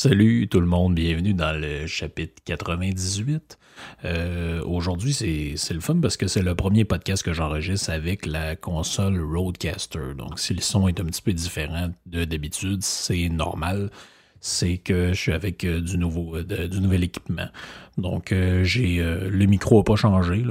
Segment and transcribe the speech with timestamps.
[0.00, 3.58] Salut tout le monde, bienvenue dans le chapitre 98.
[4.04, 8.54] Euh, Aujourd'hui, c'est le fun parce que c'est le premier podcast que j'enregistre avec la
[8.54, 10.14] console Roadcaster.
[10.16, 13.90] Donc, si le son est un petit peu différent de d'habitude, c'est normal.
[14.38, 17.48] C'est que je suis avec euh, du, nouveau, de- du nouvel équipement.
[17.96, 20.44] Donc, euh, j'ai euh, le micro n'a pas changé.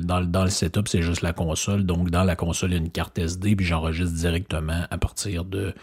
[0.00, 1.86] Dans le setup, c'est juste la console.
[1.86, 5.44] Donc, dans la console, il y a une carte SD, puis j'enregistre directement à partir
[5.44, 5.74] de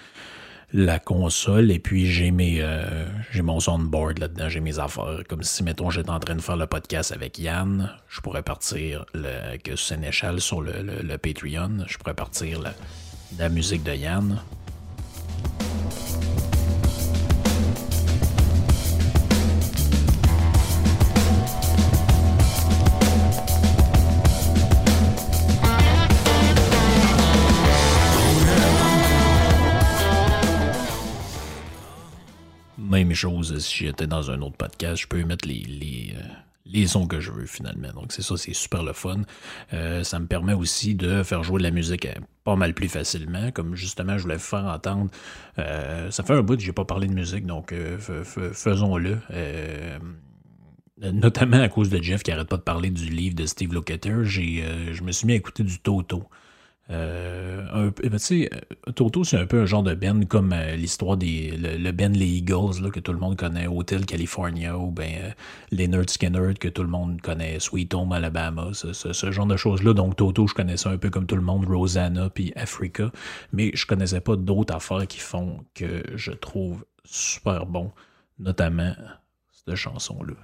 [0.74, 5.22] la console et puis j'ai mes euh, j'ai mon soundboard là-dedans, j'ai mes affaires.
[5.30, 9.06] Comme si, mettons, j'étais en train de faire le podcast avec Yann, je pourrais partir
[9.14, 12.74] le, que Sénéchal sur le, le- le Patreon, je pourrais partir la,
[13.40, 14.42] la musique de Yann.
[32.90, 36.22] Même chose si j'étais dans un autre podcast, je peux mettre les, les, euh,
[36.66, 37.92] les sons que je veux finalement.
[37.94, 39.24] Donc c'est ça, c'est super le fun.
[39.74, 42.88] Euh, ça me permet aussi de faire jouer de la musique euh, pas mal plus
[42.88, 45.10] facilement, comme justement je voulais faire entendre.
[45.58, 47.74] Ça fait un bout que j'ai pas parlé de musique, donc
[48.54, 49.18] faisons-le.
[51.00, 54.24] Notamment à cause de Jeff qui arrête pas de parler du livre de Steve Lukather,
[54.24, 56.24] j'ai, euh, je me suis mis à écouter du Toto.
[56.90, 60.76] Euh, ben, tu sais, euh, Toto, c'est un peu un genre de band comme euh,
[60.76, 61.52] l'histoire des.
[61.58, 65.30] Le, band Les Eagles, là, que tout le monde connaît, Hotel California, ou ben euh,
[65.72, 69.94] Leonard Skinner, que tout le monde connaît, Sweet Home Alabama, ce, ce- genre de choses-là.
[69.94, 73.12] Donc, Toto, je connaissais un peu comme tout le monde, Rosanna, puis Africa,
[73.52, 77.92] mais je connaissais pas d'autres affaires qui font que je trouve super bon,
[78.40, 78.94] notamment
[79.52, 80.36] cette chanson-là.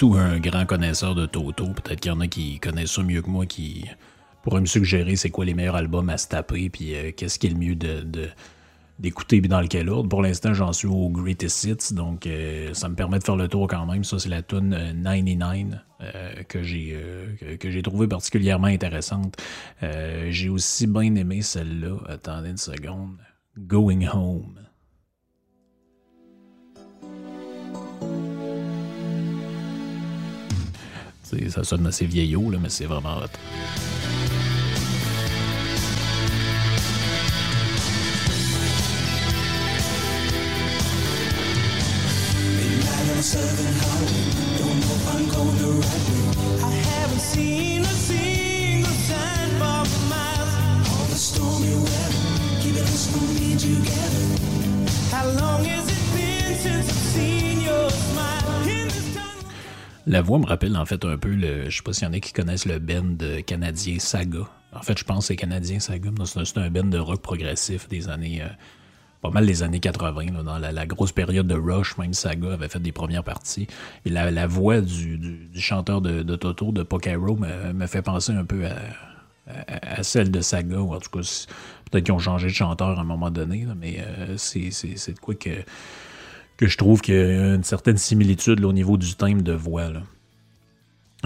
[0.00, 1.66] Un grand connaisseur de Toto.
[1.72, 3.84] Peut-être qu'il y en a qui connaissent ça mieux que moi, qui
[4.44, 7.48] pourraient me suggérer c'est quoi les meilleurs albums à se taper, puis euh, qu'est-ce qui
[7.48, 8.28] est le mieux de, de-
[9.00, 10.08] d'écouter, dans lequel ordre.
[10.08, 13.48] Pour l'instant, j'en suis au Greatest Hits, donc euh, ça me permet de faire le
[13.48, 14.04] tour quand même.
[14.04, 14.70] Ça, c'est la tune
[15.02, 16.96] 99 euh, que j'ai
[17.58, 19.36] que, j'ai trouvé particulièrement intéressante.
[19.82, 21.96] J'ai aussi bien aimé celle-là.
[22.08, 23.18] Attendez une seconde.
[23.58, 24.54] Going Home.
[31.48, 33.26] Ça sonne assez vieillot, là, mais c'est vraiment hot.
[53.58, 54.38] Together.
[55.10, 58.77] How long has it been since I've seen your smile?
[60.08, 61.68] La voix me rappelle en fait un peu le.
[61.68, 64.48] Je sais pas s'il y en a qui connaissent le band canadien Saga.
[64.72, 66.10] En fait, je pense que c'est canadien Saga.
[66.24, 68.42] C'est un- band de rock progressif des années.
[68.42, 68.48] euh,
[69.20, 72.68] pas mal les années 80, là, dans la, grosse période de Rush, même Saga avait
[72.68, 73.66] fait des premières parties.
[74.06, 78.64] Et la, voix du, chanteur de, Toto, de Pocaro, me, me fait penser un peu
[78.66, 81.46] à, celle de Saga, ou en tout cas,
[81.90, 85.34] peut-être qu'ils ont changé de chanteur à un moment donné, mais euh, c'est de quoi
[85.34, 85.64] que,
[86.58, 89.88] que je trouve qu'il y a une certaine similitude au niveau du thème de voix.
[89.88, 90.02] Là.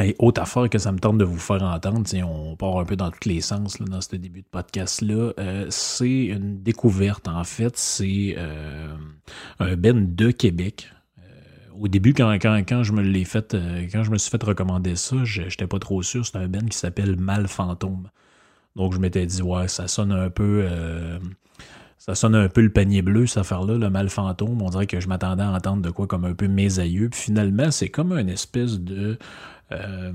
[0.00, 2.96] Et autre affaire que ça me tente de vous faire entendre, on part un peu
[2.96, 5.32] dans tous les sens là, dans ce début de podcast-là.
[5.38, 7.76] euh, c'est une découverte, en fait.
[7.76, 8.94] C'est euh,
[9.58, 10.90] un Ben de Québec.
[11.18, 11.22] Euh,
[11.78, 13.54] au début, quand, quand, quand je me l'ai fait,
[13.92, 16.24] quand je me suis fait recommander ça, j'étais pas trop sûr.
[16.24, 18.08] C'est un Ben qui s'appelle Mal Fantôme.
[18.76, 20.66] Donc je m'étais dit, ouais, ça sonne un peu.
[22.04, 24.60] Ça sonne un peu le panier bleu, cette affaire-là, le mal fantôme.
[24.60, 27.08] On dirait que je m'attendais à entendre de quoi comme un peu mes aïeux.
[27.08, 29.18] Puis finalement, c'est comme une espèce de.
[29.70, 30.12] euh,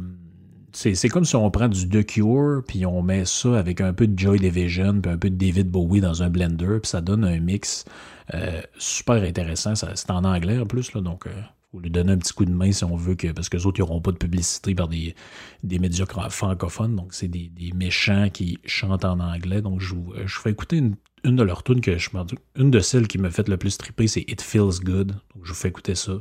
[0.74, 4.06] c'est comme si on prend du The Cure, puis on met ça avec un peu
[4.06, 7.24] de Joy Division, puis un peu de David Bowie dans un blender, puis ça donne
[7.24, 7.86] un mix
[8.33, 9.75] euh, super intéressant.
[9.75, 11.25] C'est en anglais en plus, là, donc.
[11.25, 11.31] euh,
[11.72, 13.31] faut lui donner un petit coup de main si on veut que.
[13.31, 15.16] Parce que les autres, ils n'auront pas de publicité par des,
[15.64, 16.96] des médias francophones.
[16.96, 19.62] Donc, c'est des, des méchants qui chantent en anglais.
[19.62, 22.10] Donc, je vous, je vous fais écouter une, une de leurs tunes que je
[22.56, 25.08] Une de celles qui me fait le plus triper, c'est It Feels Good.
[25.08, 26.14] Donc, je vous fais écouter ça.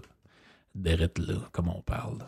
[0.74, 2.18] Derrière là, comme on parle.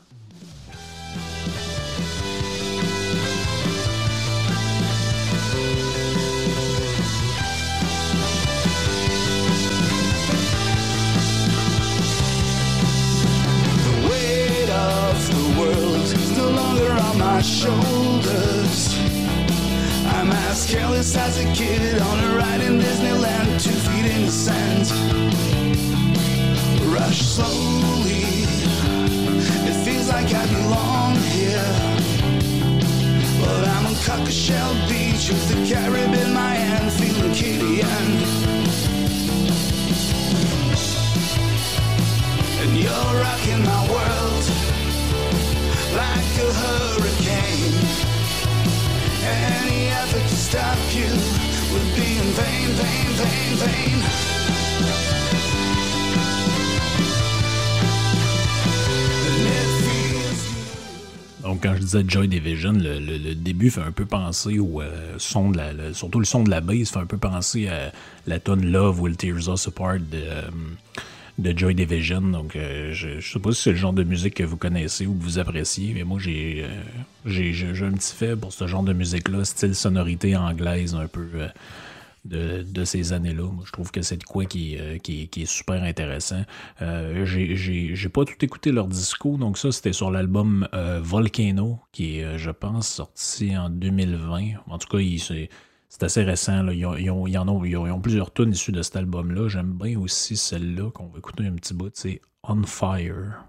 [17.39, 18.99] My shoulders.
[20.17, 24.33] I'm as careless as a kid on a ride in Disneyland, two feet in the
[24.33, 24.91] sand.
[26.93, 28.25] Rush slowly,
[29.71, 31.71] it feels like I belong here.
[33.41, 38.09] But I'm on Cockleshell Beach with the Carib in my hand, feeling Canadian.
[42.63, 44.68] And you're rocking my world
[61.43, 65.51] Donc, quand je disais Joy Division, le, début fait un peu penser au euh, son
[65.51, 65.95] de la.
[65.95, 67.91] surtout le son de la bass fait un peu penser à
[68.27, 70.43] la tonne Love Will Tears Us Apart de, euh,
[71.39, 72.21] de Joy Division.
[72.21, 75.07] Donc, euh, je, je sais pas si c'est le genre de musique que vous connaissez
[75.07, 78.93] ou que vous appréciez, mais moi, j'ai euh, un petit fait pour ce genre de
[78.93, 81.27] musique-là, style sonorité anglaise un peu.
[81.35, 81.49] euh,
[82.25, 83.45] de, ces années-là.
[83.45, 86.43] Moi, je trouve que c'est de quoi qui, qui, qui est super intéressant.
[86.79, 90.69] J'ai- pas tout écouté leur disco, donc ça, c'était sur l'album
[91.01, 94.57] Volcano, qui est, je pense, sorti en 2020.
[94.67, 95.49] En tout cas, il- c'est
[95.89, 96.63] c'est assez récent.
[96.63, 96.73] Là.
[96.73, 99.49] Ils, ont, en ont, ils plusieurs tunes issues de cet album-là.
[99.49, 103.45] J'aime bien aussi celle-là qu'on va écouter un petit bout, c'est On Fire.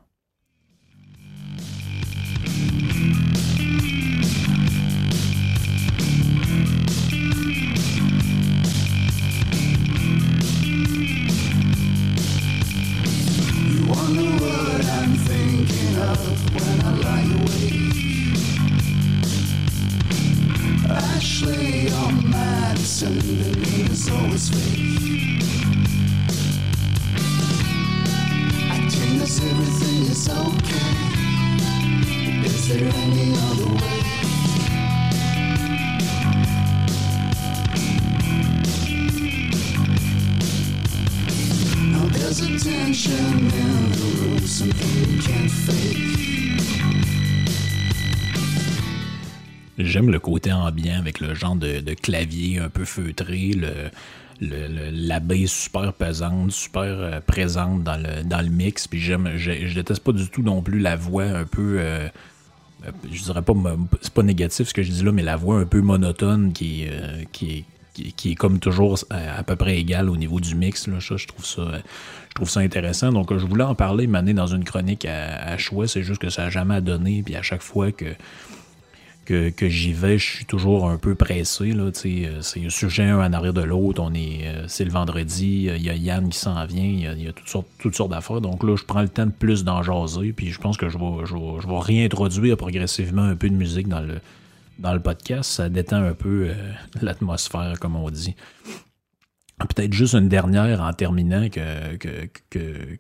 [22.89, 25.43] Name is always fake.
[28.67, 30.95] Acting as everything is okay.
[32.45, 34.01] Is there any other way?
[41.91, 46.09] Now there's a tension in the room, something you can't fake.
[49.79, 53.89] J'aime le côté ambiant avec le genre de, clavier un peu feutré, le,
[54.41, 58.87] la basse super pesante, super euh, présente dans le, dans le mix.
[58.87, 61.77] Puis j'aime, je, je déteste pas du tout non plus la voix un peu.
[61.79, 62.07] euh,
[62.85, 63.53] euh, je dirais pas,
[64.01, 66.85] c'est pas négatif ce que je dis là, mais la voix un peu monotone qui,
[67.31, 70.87] qui, qui, est comme toujours à, à peu près égale au niveau du mix.
[70.87, 71.63] Là, ça, je trouve ça,
[72.29, 73.11] je trouve ça intéressant.
[73.11, 75.87] Donc, je voulais en parler, m'amener dans une chronique à, à choix.
[75.87, 77.21] C'est juste que ça n'a jamais donné.
[77.23, 78.05] Puis à chaque fois que
[79.29, 81.71] que, j'y vais, je suis toujours un peu pressé.
[81.73, 81.91] Euh,
[82.41, 84.01] c'est un sujet un en arrière de l'autre.
[84.01, 85.67] On est, euh, c'est le vendredi.
[85.69, 86.83] euh, Il y a Yann qui s'en vient.
[86.83, 88.41] Il y a, toutes sortes, toutes sortes d'affaires.
[88.41, 90.33] Donc là, je prends le temps de plus d'en jaser.
[90.33, 93.55] Puis je pense que je vais, je vais, je vais réintroduire progressivement un peu de
[93.55, 94.19] musique dans le,
[94.79, 95.51] dans le podcast.
[95.51, 96.49] Ça détend un peu
[97.01, 98.35] l'atmosphère, comme on dit.
[99.67, 102.29] Peut-être juste une dernière en terminant que, que,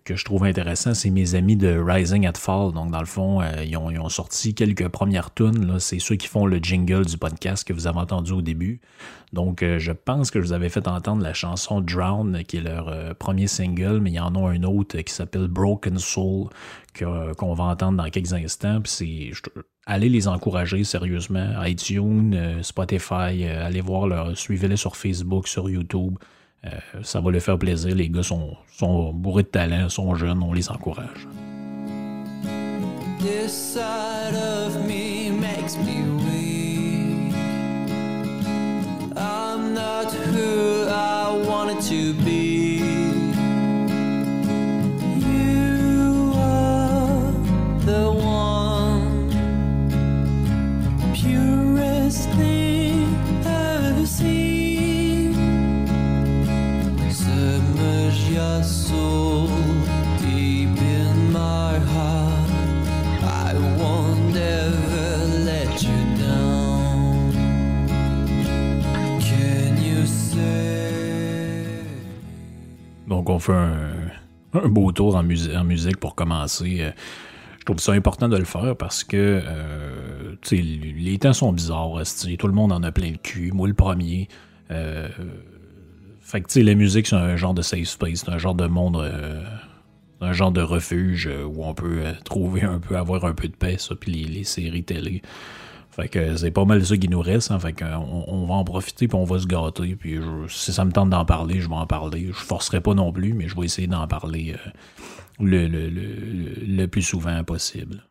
[0.03, 2.73] que, je trouve intéressant, c'est mes amis de Rising at Fall.
[2.73, 5.79] Donc, dans le fond, euh, ils, ont, sorti quelques premières tunes.
[5.79, 8.81] C'est ceux qui font le jingle du podcast que vous avez entendu au début.
[9.31, 12.61] Donc, euh, je pense que je vous avais fait entendre la chanson Drown, qui est
[12.61, 16.49] leur euh, premier single, mais il y en a un autre qui s'appelle Broken Soul,
[16.97, 18.81] qu'on va entendre dans quelques instants.
[18.81, 19.31] Puis
[19.85, 21.63] allez les encourager sérieusement.
[21.63, 26.17] iTunes, Spotify, allez voir leur, suivez-les sur Facebook, sur YouTube.
[26.65, 26.69] Euh,
[27.03, 27.95] ça va leur faire plaisir.
[27.95, 31.27] Les gars sont, sont bourrés de talent, sont jeunes, on les encourage.
[73.19, 76.77] Donc, on fait un, beau tour en, musi en, musique pour commencer.
[76.79, 76.91] Euh,
[77.59, 82.01] Je trouve ça important de le faire parce que euh, les temps sont bizarres.
[82.37, 83.51] Tout le monde en a plein le cul.
[83.51, 84.29] Moi, le premier.
[84.71, 85.09] Euh,
[86.21, 89.11] fait que, la musique, c'est un genre de safe space, c'est un genre de monde,
[90.21, 93.75] un genre de refuge où on peut trouver un peu, avoir un peu de paix,
[93.79, 95.21] ça, puis les, séries télé.
[95.99, 99.09] Fait que c'est pas mal ça qui nous reste, hein, qu'on on va en profiter,
[99.09, 101.75] puis on va se gâter, puis je, si ça me tente d'en parler, je vais
[101.75, 102.27] en parler.
[102.27, 104.55] Je forcerai pas non plus, mais je vais essayer d'en parler
[105.41, 108.03] le, le, le, le plus souvent possible.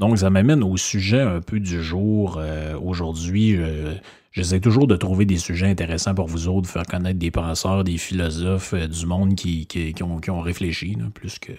[0.00, 2.38] Donc, ça m'amène au sujet un peu du jour.
[2.38, 3.94] Euh, Aujourd'hui, euh,
[4.38, 7.98] j'essaie toujours de trouver des sujets intéressants pour vous autres, faire connaître des penseurs, des
[7.98, 11.52] philosophes euh, du monde qui, qui, qui, ont, qui ont, réfléchi, plus, que,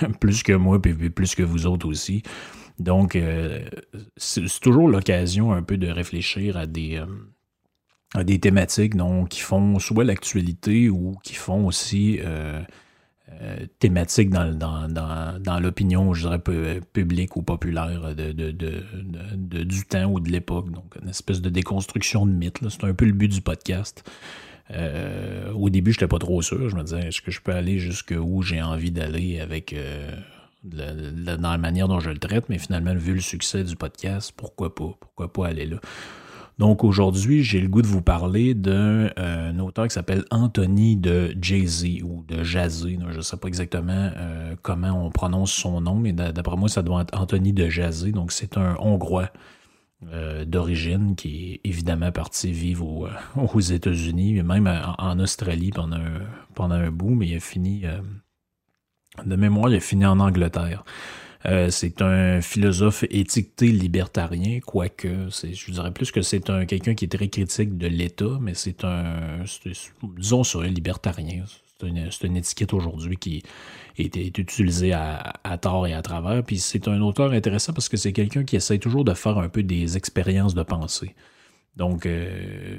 [0.20, 2.22] plus que moi, puis plus que vous autres aussi.
[2.78, 3.62] Donc, euh,
[4.16, 7.00] c'est toujours l'occasion un peu de réfléchir à des,
[8.14, 12.62] à des thématiques donc, qui font soit l'actualité ou qui font aussi euh,
[13.78, 19.84] thématique dans, dans, dans, dans l'opinion, je dirais, publique ou populaire de, de, de, du
[19.84, 20.70] temps ou de l'époque.
[20.70, 22.58] Donc, une espèce de déconstruction de mythe.
[22.68, 24.08] C'est un peu le but du podcast.
[24.70, 26.70] Euh, au début, je n'étais pas trop sûr.
[26.70, 30.10] Je me disais, est-ce que je peux aller jusqu'où j'ai envie d'aller avec euh,
[30.62, 32.48] dans la manière dont je le traite?
[32.48, 34.96] Mais finalement, vu le succès du podcast, pourquoi pas?
[35.00, 35.76] Pourquoi pas aller là?
[36.58, 41.34] Donc aujourd'hui, j'ai le goût de vous parler d'un euh, auteur qui s'appelle Anthony de
[41.40, 42.98] Jay-Z ou de Jazzy.
[43.10, 46.82] Je ne sais pas exactement euh, comment on prononce son nom, mais d'après moi, ça
[46.82, 48.12] doit être Anthony de Jazzy.
[48.12, 49.30] Donc c'est un Hongrois
[50.12, 55.96] euh, d'origine qui est évidemment parti vivre au, aux États-Unis, même en, en, Australie pendant
[55.96, 56.20] un,
[56.54, 57.82] pendant un bout, mais il a fini,
[59.26, 60.84] de mémoire, il a fini en Angleterre.
[61.46, 67.04] Euh, c'est un philosophe étiqueté libertarien, quoique je dirais plus que c'est un quelqu'un qui
[67.04, 69.44] est très critique de l'État, mais c'est un,
[70.16, 71.44] disons sur un libertarien.
[71.46, 73.42] C'est une, une, étiquette aujourd'hui qui
[73.98, 76.42] est, utilisée à, à, tort et à travers.
[76.42, 79.48] Puis c'est un auteur intéressant parce que c'est quelqu'un qui essaie toujours de faire un
[79.50, 81.14] peu des expériences de pensée.
[81.76, 82.78] Donc, euh,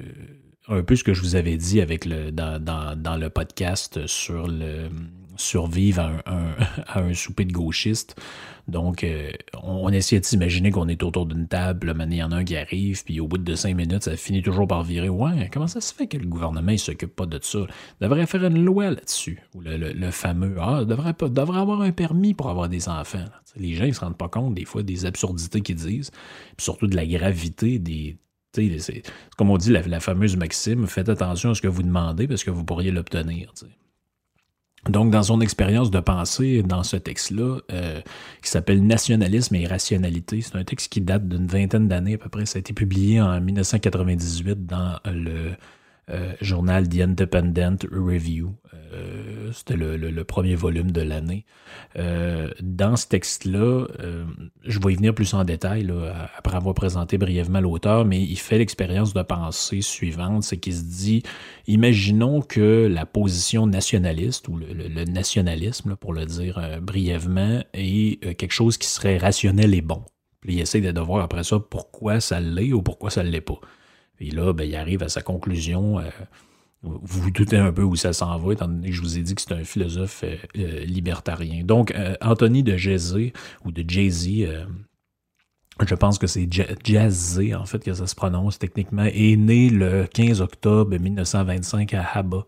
[0.70, 4.48] un peu ce que je vous avais dit avec le, dans, dans le podcast sur
[4.48, 4.90] le
[5.38, 8.20] survivre à un, souper de gauchistes.
[8.68, 12.24] Donc, euh, on, on essaie de s'imaginer qu'on est autour d'une table, le il y
[12.24, 14.84] en a un qui arrive, puis au bout de cinq minutes, ça finit toujours par
[14.84, 15.10] virer.
[15.10, 17.60] Ouais, comment ça se fait que le gouvernement ne s'occupe pas de ça?
[17.60, 19.42] Il devrait faire une loi là-dessus.
[19.54, 23.26] Ou le, le, fameux Ah, devrait, pas, devrait avoir un permis pour avoir des enfants.
[23.56, 26.12] Les gens ne se rendent pas compte des fois des absurdités qu'ils disent,
[26.58, 28.18] puis surtout de la gravité des,
[28.80, 29.04] c'est
[29.38, 32.52] comme on dit la, fameuse maxime, faites attention à ce que vous demandez parce que
[32.52, 33.54] vous pourriez l'obtenir.
[34.90, 38.02] Donc, dans son expérience de pensée dans ce texte-là, euh,
[38.42, 42.30] qui s'appelle Nationalisme et rationalité, c'est un texte qui date d'une vingtaine d'années à peu
[42.30, 42.46] près.
[42.46, 45.54] Ça a été publié en 1998 dans le
[46.12, 48.54] euh, journal The Independent Review.
[48.94, 51.46] Euh, C'était le, premier volume de l'année.
[51.98, 54.26] Euh, dans ce texte-là, euh,
[54.64, 55.88] je vais y venir plus en détail
[56.38, 60.84] après avoir présenté brièvement l'auteur, mais il fait l'expérience de pensée suivante, c'est qu'il se
[60.84, 61.24] dit,
[61.68, 68.78] imaginons que la position nationaliste, ou le, nationalisme, pour le dire brièvement, est quelque chose
[68.78, 70.04] qui serait rationnel et bon.
[70.42, 73.42] Puis il essaie de voir après ça pourquoi ça l'est ou pourquoi ça ne l'est
[73.42, 73.60] pas.
[74.20, 76.00] Et là, ben, il arrive à sa conclusion.
[76.84, 79.22] Vous vous doutez un peu où ça s'en va, étant donné que je vous ai
[79.24, 81.64] dit que c'est un philosophe euh, euh, libertarien.
[81.64, 83.16] Donc, euh, Anthony de Jay-Z,
[83.66, 84.28] ou de Jay-Z,
[85.86, 89.70] je pense que c'est Ja- Jazzé, en fait, que ça se prononce techniquement, est né
[89.70, 92.46] le 15 octobre 1925 à Haba,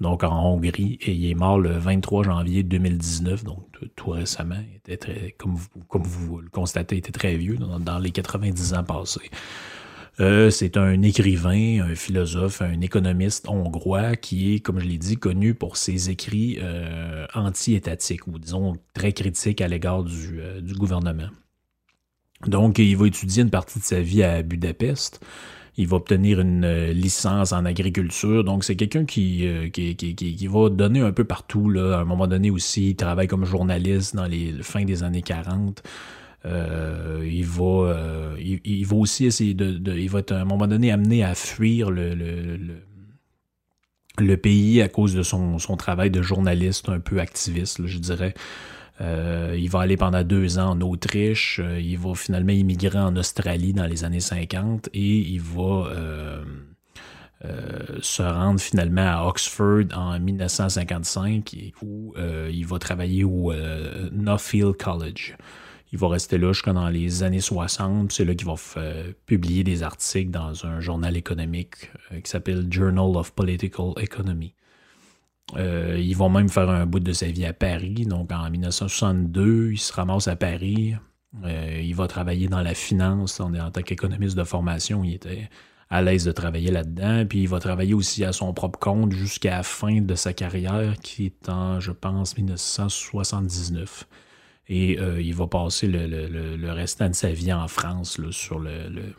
[0.00, 3.64] donc en Hongrie, et il est mort le 23 janvier 2019, donc
[3.94, 4.58] tout, récemment.
[4.74, 8.10] Était très, comme, vous, comme vous le constatez, il était très vieux, dans, dans les
[8.10, 9.30] 90 ans passés.
[10.18, 15.16] Euh, c'est un écrivain, un philosophe, un économiste hongrois qui est, comme je l'ai dit,
[15.16, 20.74] connu pour ses écrits euh, anti-étatiques ou disons très critiques à l'égard du, euh, du
[20.74, 21.28] gouvernement.
[22.46, 25.20] Donc, il va étudier une partie de sa vie à Budapest.
[25.78, 28.44] Il va obtenir une licence en agriculture.
[28.44, 29.46] Donc, c'est quelqu'un qui,
[30.46, 31.68] va donner un peu partout.
[31.68, 31.98] Là.
[31.98, 35.82] À un moment donné aussi, il travaille comme journaliste dans les fin des années 40.
[36.46, 40.68] Euh, il, va, euh, il, va aussi essayer de, Il va être à un moment
[40.68, 42.14] donné amené à fuir le,
[44.18, 48.34] le, pays à cause de son, son travail de journaliste un peu activiste, je dirais.
[49.00, 51.60] Euh, il va aller pendant deux ans en Autriche.
[51.80, 55.90] Il va finalement immigrer en Australie dans les années 50 et il va
[58.00, 62.14] se rendre finalement à Oxford en 1955 et où
[62.50, 65.36] il va travailler au euh, Nuffield College.
[65.92, 68.12] Il va rester là jusqu'à dans les années 60.
[68.12, 72.66] C'est là qu'il va f- publier des articles dans un journal économique euh, qui s'appelle
[72.70, 74.54] Journal of Political Economy.
[75.56, 78.04] Euh, ils vont même faire un bout de sa vie à Paris.
[78.06, 80.94] Donc en 1962, il se ramasse à Paris.
[81.44, 85.04] Euh, il va travailler dans la finance en tant qu'économiste de formation.
[85.04, 85.48] Il était
[85.88, 87.24] à l'aise de travailler là-dedans.
[87.26, 90.94] Puis il va travailler aussi à son propre compte jusqu'à la fin de sa carrière,
[91.00, 94.08] qui est en, je pense, 1979.
[94.68, 98.32] Et euh, il va passer le, le- le- restant de sa vie en France, là,
[98.32, 99.14] sur le, le-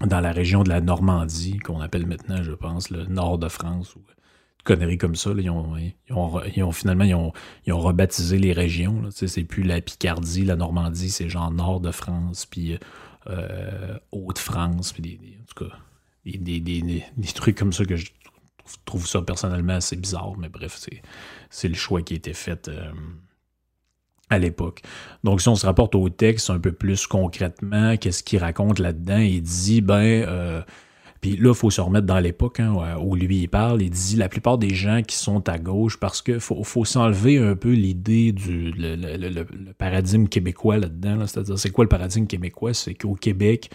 [0.00, 3.94] dans la région de la Normandie, qu'on appelle maintenant, je pense, le nord de France,
[3.96, 4.00] ou
[4.64, 5.30] conneries comme ça.
[5.38, 7.32] Ils, ont, ils ont- ils ont- finalement, ils ont,
[7.66, 9.02] ils ont rebaptisé les régions.
[9.10, 12.78] C'est plus la Picardie, la Normandie, c'est genre nord de France, puis
[13.28, 15.76] euh, Haute-France, puis des, en tout cas,
[16.24, 18.10] des, des- trucs comme ça que je
[18.84, 21.02] trouve, ça personnellement assez bizarre, mais bref, c'est,
[21.68, 22.90] le choix qui a été fait euh,
[24.30, 24.82] à l'époque.
[25.22, 29.18] Donc, si on se rapporte au texte un peu plus concrètement, qu'est-ce qu'il raconte là-dedans?
[29.18, 30.62] Il dit, ben, euh,
[31.24, 33.80] puis là, il faut se remettre dans l'époque hein, où lui il parle.
[33.80, 37.38] Il dit la plupart des gens qui sont à gauche, parce qu'il faut, faut s'enlever
[37.38, 39.44] un peu l'idée du le,
[39.78, 41.16] paradigme québécois là-dedans.
[41.16, 41.26] là.
[41.26, 42.74] C'est-à-dire, c'est quoi le paradigme québécois?
[42.74, 43.70] C'est qu'au Québec,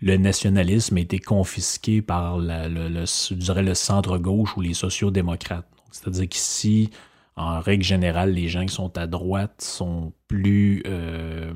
[0.00, 5.68] le nationalisme a été confisqué par le, je dirais le centre-gauche ou les sociaux-démocrates.
[5.90, 6.90] C'est-à-dire qu'ici,
[7.36, 11.52] en règle générale, les gens qui sont à droite sont plus, euh,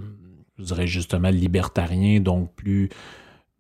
[0.59, 2.90] je dirais justement, libertariens, donc plus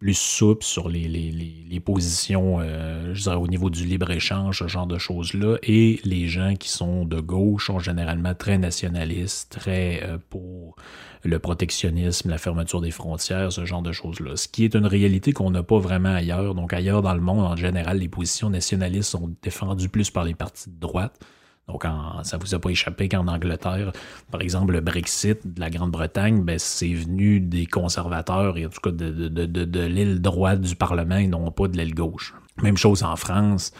[0.00, 4.96] plus souple sur les positions, euh, je dirais, au niveau du libre-échange, ce genre de
[4.96, 5.58] choses-là.
[5.62, 10.74] Et les gens qui sont de gauche sont généralement très nationalistes, très euh, pour
[11.22, 14.36] le protectionnisme, la fermeture des frontières, ce genre de choses-là.
[14.36, 16.54] Ce qui est une réalité qu'on n'a pas vraiment ailleurs.
[16.54, 20.34] Donc ailleurs dans le monde, en général, les positions nationalistes sont défendues plus par les
[20.34, 21.20] partis de droite.
[21.68, 21.84] Donc,
[22.24, 23.92] ça vous a pas échappé qu'en Angleterre,
[24.32, 28.80] par exemple, le Brexit de la Grande-Bretagne, ben, c'est venu des conservateurs et en tout
[28.80, 32.34] cas de, de, de, l'aile droite du Parlement et non pas de l'aile gauche.
[32.62, 33.72] Même chose en France.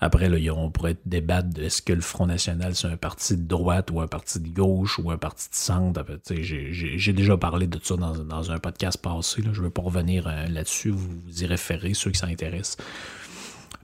[0.00, 3.42] Après, là, on pourrait débattre de est-ce que le Front National, c'est un parti de
[3.42, 6.04] droite ou un parti de gauche ou un parti de centre.
[6.30, 9.42] J'ai déjà parlé de ça dans, dans un podcast passé.
[9.42, 9.50] Là.
[9.52, 10.90] Je ne veux pas revenir euh, là-dessus.
[10.90, 12.76] Vous vous y référez, ceux qui s'intéressent.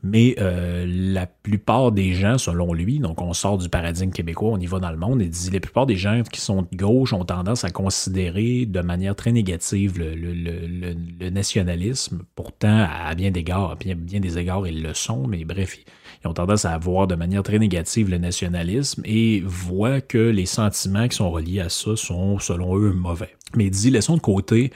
[0.07, 4.59] Mais euh, la plupart des gens, selon lui, donc on sort du paradigme québécois, on
[4.59, 7.15] y va dans le monde, et dit la plupart des gens qui sont de gauche
[7.15, 12.23] ont tendance à considérer de manière très négative le, nationalisme.
[12.35, 15.79] Pourtant, à bien d'égards, à bien, des égards, ils le sont, mais bref,
[16.23, 20.47] ils, ont tendance à voir de manière très négative le nationalisme et voient que les
[20.47, 23.35] sentiments qui sont reliés à ça sont, selon eux, mauvais.
[23.57, 24.71] Mais dit, laissons de côté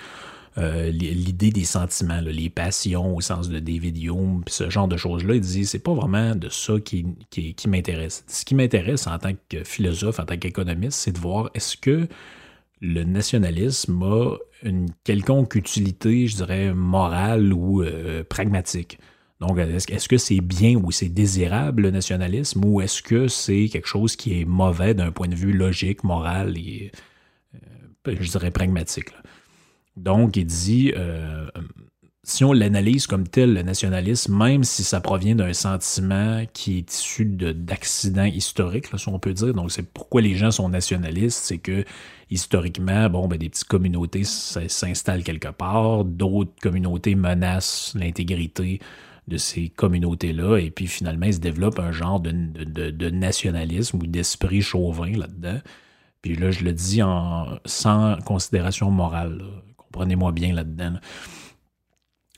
[0.59, 5.37] euh, l'idée des sentiments, les passions au sens de David Hume, ce genre de choses-là,
[5.37, 8.25] il dit c'est pas vraiment de ça qui, qui, m'intéresse.
[8.27, 12.09] Ce qui m'intéresse en tant que philosophe, en tant qu'économiste, c'est de voir est-ce que
[12.81, 18.99] le nationalisme a une quelconque utilité, je dirais, morale ou euh, pragmatique.
[19.41, 23.87] Donc, est-ce que c'est bien ou c'est désirable le nationalisme ou est-ce que c'est quelque
[23.87, 26.91] chose qui est mauvais d'un point de vue logique, moral et,
[27.55, 29.11] euh, je dirais, pragmatique?
[29.99, 31.47] Donc, il dit, euh,
[32.29, 36.93] si on l'analyse comme tel, le nationalisme, même si ça provient d'un sentiment qui est
[36.93, 41.41] issu de- d'accidents historiques, si on peut dire, donc c'est pourquoi les gens sont nationalistes,
[41.43, 41.85] c'est que
[42.31, 48.81] historiquement, bon, ben, des petites communautés s'installent quelque part, d'autres communautés menacent l'intégrité
[49.27, 54.63] de ces communautés-là, et puis finalement, il se développe un genre de, nationalisme ou d'esprit
[54.63, 55.61] chauvin là-dedans.
[56.23, 59.43] Puis là, je le dis en, sans considération morale,
[59.93, 60.91] comprenez-moi bien là-dedans.
[60.91, 61.01] là.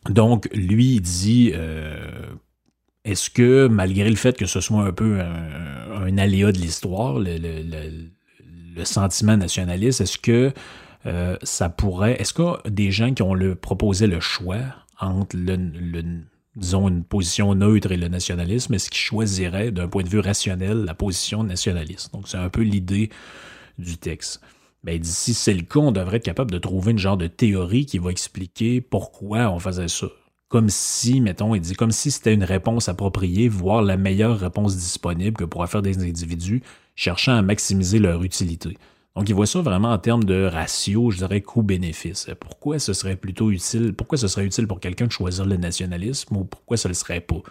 [0.08, 2.32] Donc, lui, il dit euh,
[3.04, 8.84] est-ce que, malgré le fait que ce soit un peu un, aléa de l'histoire, le,
[8.84, 10.52] sentiment nationaliste, est-ce que
[11.06, 12.20] euh, ça pourrait.
[12.20, 14.58] Est-ce a des gens qui ont le, proposé le choix
[14.98, 16.22] entre le-
[16.56, 20.84] disons, une position neutre et le nationalisme, est-ce qu'ils choisiraient, d'un point de vue rationnel,
[20.84, 22.12] la position nationaliste?
[22.12, 23.10] Donc, c'est un peu l'idée
[23.78, 24.40] du texte.
[24.82, 27.26] Ben, il si c'est le cas, on devrait être capable de trouver une genre de
[27.26, 30.06] théorie qui va expliquer pourquoi on faisait ça.
[30.48, 34.76] Comme si, mettons, il dit, comme si c'était une réponse appropriée, voire la meilleure réponse
[34.76, 36.62] disponible que pourraient faire des individus
[36.96, 38.76] cherchant à maximiser leur utilité.
[39.16, 42.30] Donc, il voit ça vraiment en termes de ratio, je dirais, coût-bénéfice.
[42.40, 46.36] Pourquoi ce serait plutôt utile, pourquoi ce serait utile pour quelqu'un de choisir le nationalisme
[46.36, 47.42] ou pourquoi ce ne le serait pas?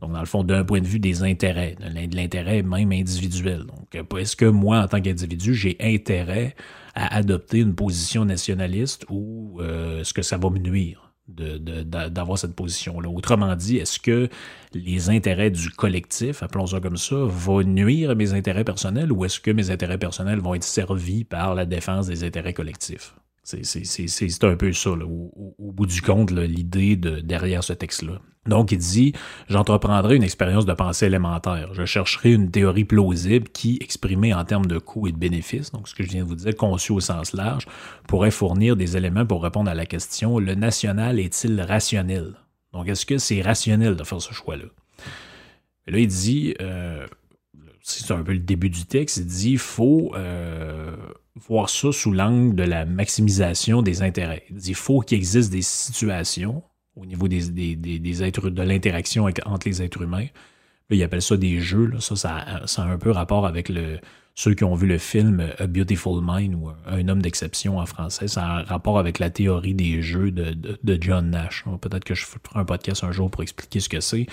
[0.00, 2.90] Donc, dans le fond, d'un point de vue des intérêts, de l'in- de l'intérêt même
[2.92, 3.64] individuel.
[3.64, 6.54] Donc, euh, est-ce que moi, en tant qu'individu, j'ai intérêt
[6.94, 12.54] à adopter une position nationaliste ou euh, est-ce que ça va me nuire d'avoir cette
[12.54, 13.08] position-là?
[13.08, 14.28] Autrement dit, est-ce que
[14.74, 19.24] les intérêts du collectif, appelons ça comme ça, vont nuire à mes intérêts personnels ou
[19.24, 23.14] est-ce que mes intérêts personnels vont être servis par la défense des intérêts collectifs?
[23.44, 28.20] C'est- un peu ça, là, au, bout du compte, l'idée de, derrière ce texte-là.
[28.46, 29.12] Donc, il dit
[29.48, 31.72] J'entreprendrai une expérience de pensée élémentaire.
[31.74, 35.88] Je chercherai une théorie plausible qui, exprimée en termes de coûts et de bénéfices, donc
[35.88, 37.66] ce que je viens de vous dire, conçue au sens large,
[38.08, 42.34] pourrait fournir des éléments pour répondre à la question le national est-il rationnel
[42.72, 44.64] Donc, est-ce que c'est rationnel de faire ce choix-là?
[45.86, 47.06] Là, il dit euh,
[47.86, 50.96] c'est un peu le début du texte, il dit faut euh,
[51.36, 54.42] voir ça sous l'angle de la maximisation des intérêts.
[54.48, 56.62] Il dit faut qu'il existe des situations
[56.96, 60.28] au niveau des, des, des, des êtres, de l'interaction entre les êtres humains.
[60.88, 61.84] Là, il appelle ça des jeux.
[61.84, 62.00] Là.
[62.00, 63.98] Ça, ça, ça a un peu rapport avec le,
[64.36, 68.26] ceux qui ont vu le film A Beautiful Mind ou Un homme d'exception en français.
[68.26, 71.64] Ça a un rapport avec la théorie des jeux de, de, John Nash.
[71.80, 74.26] Peut-être que je ferai un podcast un jour pour expliquer ce que c'est.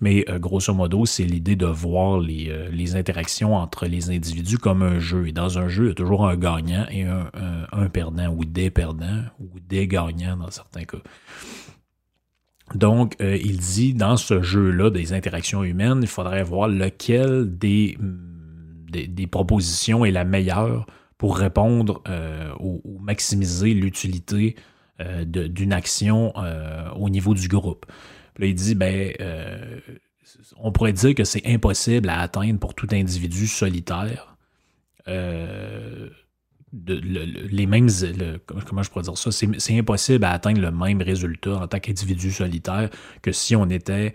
[0.00, 4.58] Mais euh, grosso modo, c'est l'idée de voir les, euh, les interactions entre les individus
[4.58, 5.28] comme un jeu.
[5.28, 7.30] Et dans un jeu, il y a toujours un gagnant et un,
[7.70, 10.98] un, perdant ou des perdants ou des gagnants dans certains cas.
[12.74, 17.96] Donc, euh, il dit dans ce jeu-là des interactions humaines, il faudrait voir lequel des,
[19.02, 20.86] des, propositions est la meilleure
[21.18, 24.56] pour répondre euh, ou, maximiser l'utilité
[25.00, 27.86] euh, d'une action euh, au niveau du groupe.
[28.40, 29.12] Il dit, ben,
[30.56, 34.36] on pourrait dire que c'est impossible à atteindre pour tout individu solitaire.
[35.06, 36.10] les
[37.66, 37.88] mêmes.
[38.66, 39.30] comment je pourrais dire ça?
[39.30, 42.90] C'est impossible à atteindre le même résultat en tant qu'individu solitaire
[43.22, 44.14] que si on était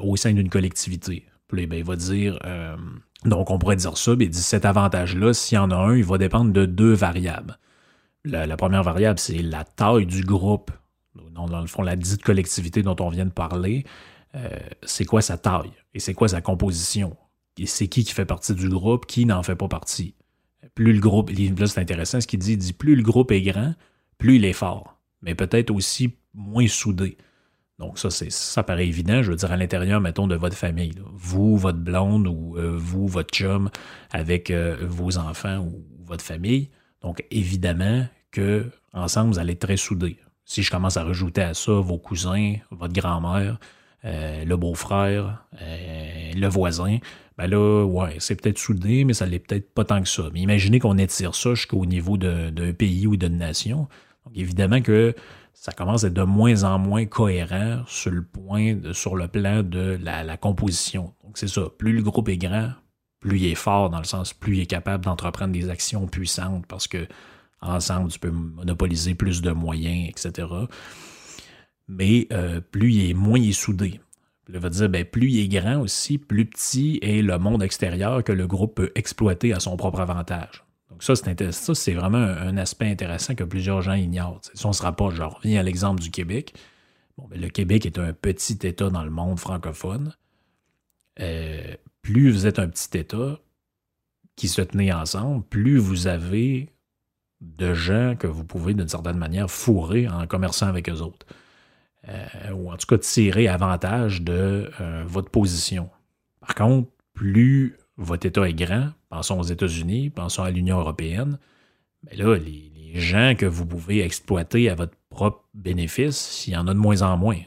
[0.00, 1.26] au sein d'une collectivité.
[1.52, 2.38] Ben, il va dire.
[3.26, 6.04] Donc, on pourrait dire ça, mais dit cet avantage-là, s'il y en a un, il
[6.04, 7.58] va dépendre de deux variables.
[8.24, 10.70] La, première variable, c'est la taille du groupe.
[11.32, 13.84] Dans, dans le fond, la dite collectivité dont on vient de parler,
[14.34, 14.48] euh,
[14.82, 17.16] c'est quoi sa taille et c'est quoi sa composition?
[17.58, 20.14] Et c'est qui qui fait partie du groupe, qui n'en fait pas partie?
[20.74, 23.74] Plus le groupe, là c'est intéressant ce qu'il dit, dit plus le groupe est grand,
[24.18, 27.16] plus il est fort, mais peut-être aussi moins soudé.
[27.78, 30.94] Donc ça, c'est ça paraît évident, je veux dire, à l'intérieur, mettons, de votre famille.
[31.12, 33.70] Vous, votre blonde, ou euh, vous, votre chum,
[34.10, 36.70] avec euh, vos enfants ou votre famille.
[37.02, 40.16] Donc, évidemment que ensemble, vous allez être très soudés.
[40.46, 43.58] Si je commence à rajouter à ça vos cousins, votre grand-mère,
[44.04, 46.98] euh, le beau-frère, le voisin,
[47.36, 50.24] ben là, ouais, c'est peut-être soudé, mais ça l'est peut-être pas tant que ça.
[50.32, 53.88] Mais imaginez qu'on étire ça jusqu'au niveau d'un pays ou d'une nation.
[54.24, 55.14] Donc, évidemment que
[55.56, 59.62] ça commence à être de moins en moins cohérent sur le point, sur le plan
[59.62, 61.14] de la, composition.
[61.24, 61.62] Donc, c'est ça.
[61.78, 62.72] Plus le groupe est grand,
[63.20, 66.66] plus il est fort, dans le sens plus il est capable d'entreprendre des actions puissantes
[66.66, 67.08] parce que
[67.62, 70.46] ensemble, tu peux monopoliser plus de moyens, etc.
[71.88, 74.00] Mais euh, plus il est moins il soudé.
[74.50, 78.22] Il va dire, ben, plus il est grand aussi, plus petit est le monde extérieur
[78.22, 80.65] que le groupe peut exploiter à son propre avantage.
[80.96, 84.40] Donc ça, c'est vraiment un, aspect intéressant que plusieurs gens ignorent.
[84.54, 86.54] Si on se rapporte, je reviens à l'exemple du Québec.
[87.18, 90.14] Bon, ben, le Québec est un petit État dans le monde francophone.
[91.20, 93.38] Euh, plus vous êtes un petit État
[94.36, 96.70] qui se tenait ensemble, plus vous avez
[97.42, 101.26] de gens que vous pouvez, d'une certaine manière, fourrer en commerçant avec eux autres.
[102.08, 105.90] Euh, ou en tout cas tirer avantage de euh, votre position.
[106.40, 111.38] Par contre, plus votre État est grand, pensons aux États-Unis, pensons à l'Union européenne,
[112.04, 116.66] mais là, les, gens que vous pouvez exploiter à votre propre bénéfice, il y en
[116.66, 117.40] a de moins en moins.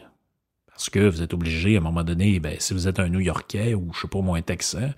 [0.67, 3.73] Parce que vous êtes obligé, à un moment donné, ben, si vous êtes un New-Yorkais
[3.73, 4.91] ou, je sais pas moi, un Texan,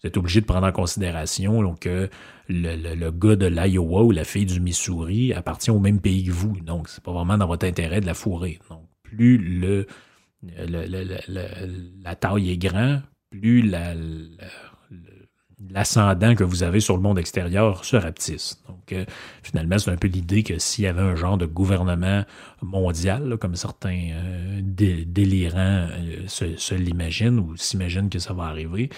[0.00, 2.08] vous êtes obligé de prendre en considération donc, que
[2.48, 6.32] le, le- gars de l'Iowa ou la fille du Missouri appartient au même pays que
[6.32, 6.58] vous.
[6.60, 8.60] Donc, c'est pas vraiment dans votre intérêt de la fourrer.
[8.70, 9.86] Donc, plus le,
[12.02, 13.94] la taille est grand, plus la-
[15.70, 18.62] l'ascendant que vous avez sur le monde extérieur se rapetisse.
[18.68, 19.04] Donc, euh,
[19.42, 22.24] finalement, c'est un peu l'idée que s'il y avait un genre de gouvernement
[22.62, 28.90] mondial, comme certains euh, dé- délirants euh, se, l'imaginent ou s'imaginent que ça va arriver,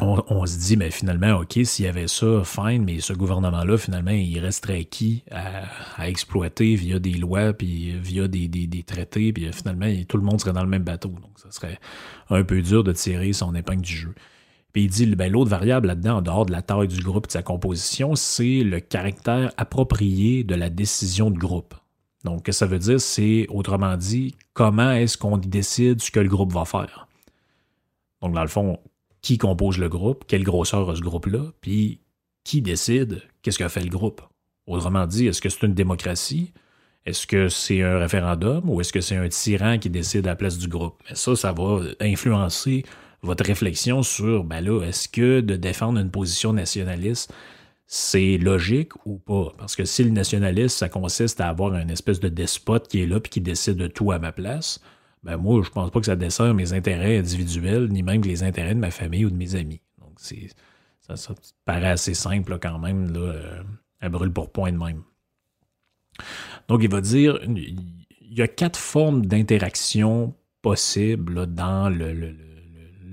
[0.00, 4.12] on, se dit, mais finalement, OK, s'il y avait ça, fine, mais ce gouvernement-là, finalement,
[4.12, 5.64] il resterait qui à,
[5.96, 10.22] à exploiter via des lois, puis via des, des- des traités, puis finalement, tout le
[10.22, 11.08] monde serait dans le même bateau.
[11.08, 11.80] Donc, ça serait
[12.30, 14.14] un peu dur de tirer son épingle du jeu.
[14.72, 17.28] Puis il dit, ben, l'autre variable là-dedans, en dehors de la taille du groupe et
[17.28, 21.74] de sa composition, c'est le caractère approprié de la décision de groupe.
[22.24, 26.28] Donc, que ça veut dire, c'est, autrement dit, comment est-ce qu'on décide ce que le
[26.28, 27.08] groupe va faire?
[28.20, 28.78] Donc, dans le fond,
[29.22, 32.00] qui compose le groupe, quelle grosseur a ce groupe-là, puis
[32.44, 34.22] qui décide qu'est-ce qu'a fait le groupe?
[34.66, 36.52] Autrement dit, est-ce que c'est une démocratie?
[37.06, 40.36] Est-ce que c'est un référendum ou est-ce que c'est un tyran qui décide à la
[40.36, 41.00] place du groupe?
[41.08, 42.84] Mais ça, ça va influencer
[43.22, 47.32] votre réflexion sur, ben là, est-ce que de défendre une position nationaliste,
[47.86, 49.54] c'est logique ou pas?
[49.58, 53.06] Parce que si le nationalisme, ça consiste à avoir une espèce de despote qui est
[53.06, 54.80] là puis qui décide de tout à ma place,
[55.24, 58.74] ben moi, je pense pas que ça dessert mes intérêts individuels, ni même les intérêts
[58.74, 59.80] de ma famille ou de mes amis.
[60.00, 60.48] Donc, c'est,
[61.00, 63.62] ça, ça paraît assez simple là, quand même, là, euh,
[64.00, 65.02] à brûle pour point de même.
[66.68, 67.94] Donc, il va dire, il
[68.30, 72.36] y a quatre formes d'interaction possibles dans le-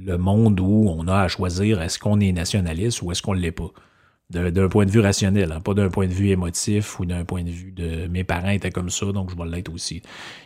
[0.06, 3.40] le monde où on a à choisir est-ce qu'on est nationaliste ou est-ce qu'on ne
[3.40, 3.72] l'est pas.
[4.32, 7.44] D'un point de vue rationnel, hein, pas d'un point de vue émotif ou d'un point
[7.44, 10.02] de vue de mes parents étaient comme ça, donc je vais l'être aussi.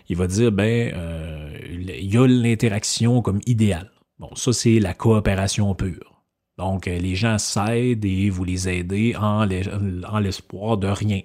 [0.09, 3.89] Il va dire, ben, euh, il y a l'interaction comme idéale.
[4.19, 6.23] Bon, ça, c'est la coopération pure.
[6.57, 11.21] Donc, euh, les gens s'aident et vous les aidez en l'espoir de rien.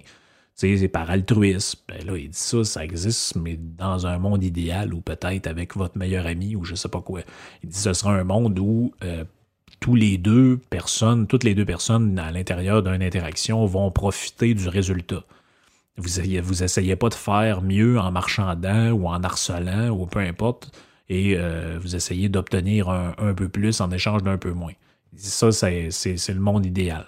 [0.55, 1.79] C'est par altruisme.
[1.89, 5.75] Ben là, il dit ça, ça existe, mais dans un monde idéal ou peut-être avec
[5.75, 7.21] votre meilleur ami ou je sais pas quoi.
[7.61, 9.25] Il dit ce sera un monde où euh,
[9.81, 14.69] tous les deux personnes, toutes les deux personnes à l'intérieur d'une interaction vont profiter du
[14.69, 15.23] résultat.
[15.97, 16.09] Vous
[16.43, 20.71] vous essayez pas de faire mieux en marchandant ou en harcelant ou peu importe,
[21.09, 24.73] et euh, vous essayez d'obtenir un, un peu plus en échange d'un peu moins.
[25.17, 25.89] Ça, c'est
[26.29, 27.05] le monde idéal.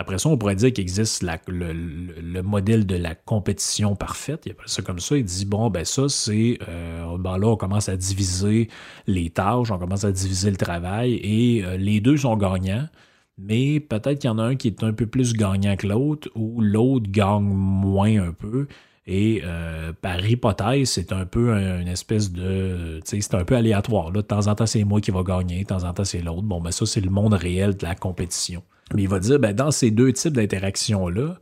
[0.00, 4.44] Après ça, on pourrait dire qu'il existe le modèle de la compétition parfaite.
[4.46, 5.14] Il appelle ça comme ça.
[5.18, 6.58] Il dit bon, ben ça, c'est.
[6.70, 8.68] euh, ben là, on commence à diviser
[9.06, 12.88] les tâches, on commence à diviser le travail et euh, les deux sont gagnants.
[13.36, 16.30] Mais peut-être qu'il y en a un qui est un peu plus gagnant que l'autre
[16.34, 18.68] ou l'autre gagne moins un peu.
[19.06, 23.00] Et euh, par hypothèse, c'est un peu un- une espèce de.
[23.04, 24.06] C'est un peu aléatoire.
[24.12, 24.20] Là.
[24.22, 26.42] De temps en temps, c'est moi qui va gagner, de temps en temps, c'est l'autre.
[26.42, 28.62] Bon, ben ça, c'est le monde réel de la compétition.
[28.94, 31.38] Mais il va dire, ben, dans ces deux types d'interactions-là,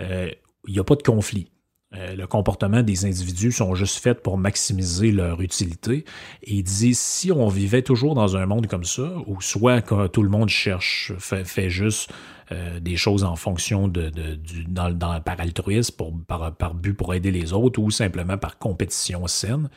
[0.00, 0.30] euh,
[0.66, 1.50] il n'y a pas de conflit.
[1.94, 6.04] Euh, le comportement des individus sont juste faits pour maximiser leur utilité.
[6.42, 10.06] Et il dit, si on vivait toujours dans un monde comme ça, où soit que
[10.06, 12.10] tout le monde cherche, fait, juste
[12.52, 16.92] euh, des choses en fonction de, du, dans, dans- par altruisme, pour, par, par but
[16.92, 19.70] pour aider les autres, ou simplement par compétition saine,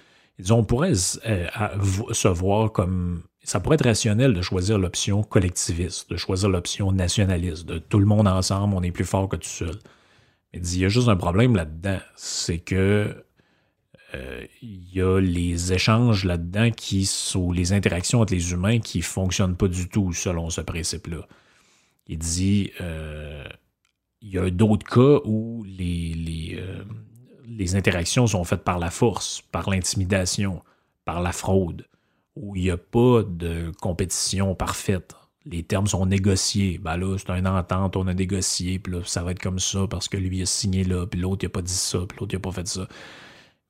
[0.50, 0.94] on pourrait
[1.26, 1.48] euh,
[2.12, 3.24] se voir comme...
[3.44, 8.06] Ça pourrait être rationnel de choisir l'option collectiviste, de choisir l'option nationaliste, de tout le
[8.06, 9.80] monde ensemble, on est plus fort que tout seul.
[10.54, 13.24] Il dit, il y a juste un problème là-dedans, c'est que
[14.14, 19.56] euh, y a les échanges là-dedans qui sont les interactions entre les humains qui fonctionnent
[19.56, 21.26] pas du tout selon ce principe-là.
[22.08, 23.46] Il dit, euh,
[24.22, 26.84] il y a d'autres cas où les, les, euh,
[27.48, 30.62] les interactions sont faites par la force, par l'intimidation,
[31.06, 31.88] par la fraude,
[32.36, 35.16] où il n'y a pas de compétition parfaite.
[35.46, 36.78] Les termes sont négociés.
[36.78, 39.88] Ben là, c'est une entente, on a négocié, puis là, ça va être comme ça
[39.90, 42.34] parce que lui a signé là, puis l'autre, il n'a pas dit ça, puis l'autre,
[42.34, 42.88] il n'a pas fait ça.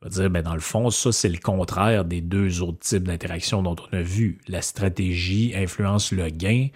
[0.01, 3.03] Il va dire, ben, dans le fond, ça, c'est le contraire des deux autres types
[3.03, 4.39] d'interactions dont on a vu.
[4.47, 6.69] La stratégie influence le gain.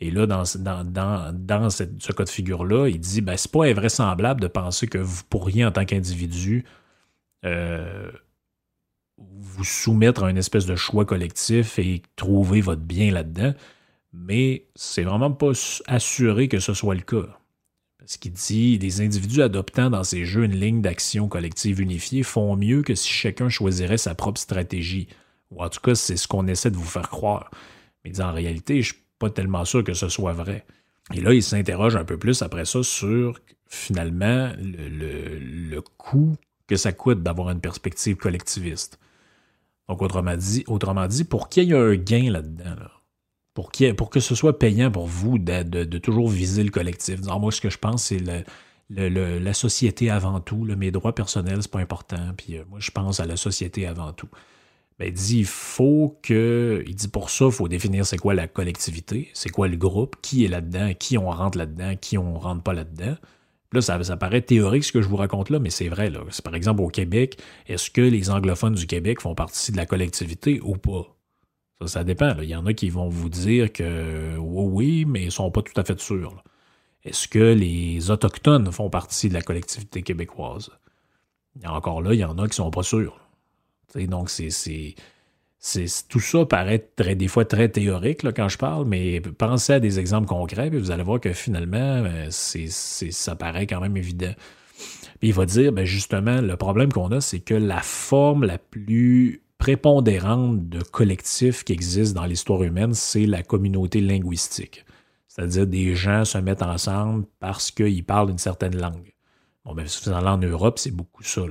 [0.00, 4.88] Et là, dans, ce cas de figure-là, il dit, ben, c'est pas invraisemblable de penser
[4.88, 6.64] que vous pourriez, en tant qu'individu,
[7.44, 8.10] euh,
[9.16, 13.54] vous soumettre à une espèce de choix collectif et trouver votre bien là-dedans.
[14.12, 15.52] Mais c'est vraiment pas
[15.86, 17.38] assuré que ce soit le cas.
[17.98, 22.56] Parce qu'il dit les individus adoptant dans ces jeux une ligne d'action collective unifiée font
[22.56, 25.08] mieux que si chacun choisirait sa propre stratégie.
[25.50, 27.50] Ou en tout cas, c'est ce qu'on essaie de vous faire croire.
[28.04, 30.66] Mais il dit, en réalité, je suis pas tellement sûr que ce soit vrai.
[31.14, 36.36] Et là, il s'interroge un peu plus après ça sur finalement le, le- le coût
[36.66, 38.98] que ça coûte d'avoir une perspective collectiviste.
[39.88, 42.90] Donc, autrement dit, autrement dit pour qu'il y ait un gain là-dedans, là,
[43.54, 47.20] pour, que ce soit payant pour vous de, toujours viser le collectif.
[47.22, 48.22] Moi, ce que je pense, c'est
[48.90, 50.64] la société avant tout.
[50.64, 52.32] mes droits personnels, c'est pas important.
[52.36, 54.28] Puis euh, moi, je pense à la société avant tout.
[54.98, 56.82] Ben, il dit, il faut que.
[56.86, 60.16] Il dit pour ça, il faut définir c'est quoi la collectivité, c'est quoi le groupe,
[60.22, 63.16] qui est là-dedans, qui on rentre là-dedans, qui on rentre pas là-dedans.
[63.72, 66.12] Là, ça, paraît théorique ce que je vous raconte là, mais c'est vrai.
[66.44, 70.60] Par exemple, au Québec, est-ce que les anglophones du Québec font partie de la collectivité
[70.62, 71.16] ou pas?
[71.86, 72.34] Ça, dépend.
[72.38, 75.50] Il y en a qui vont vous dire que oui, oui, mais ils ne sont
[75.50, 76.42] pas tout à fait sûrs.
[77.04, 80.70] Est-ce que les Autochtones font partie de la collectivité québécoise?
[81.64, 83.18] Encore là, il y en a qui ne sont pas sûrs.
[83.94, 84.94] Donc, c'est,
[86.08, 90.28] tout ça paraît des fois très théorique quand je parle, mais pensez à des exemples
[90.28, 94.32] concrets, puis vous allez voir que finalement, euh, ça paraît quand même évident.
[95.20, 98.58] Puis il va dire, ben justement, le problème qu'on a, c'est que la forme la
[98.58, 104.84] plus prépondérante de collectif qui existe dans l'histoire humaine, c'est la communauté linguistique.
[105.28, 109.14] C'est-à-dire des gens se mettent ensemble parce qu'ils parlent une certaine langue.
[109.64, 111.42] Bon, ben, en Europe, c'est beaucoup ça.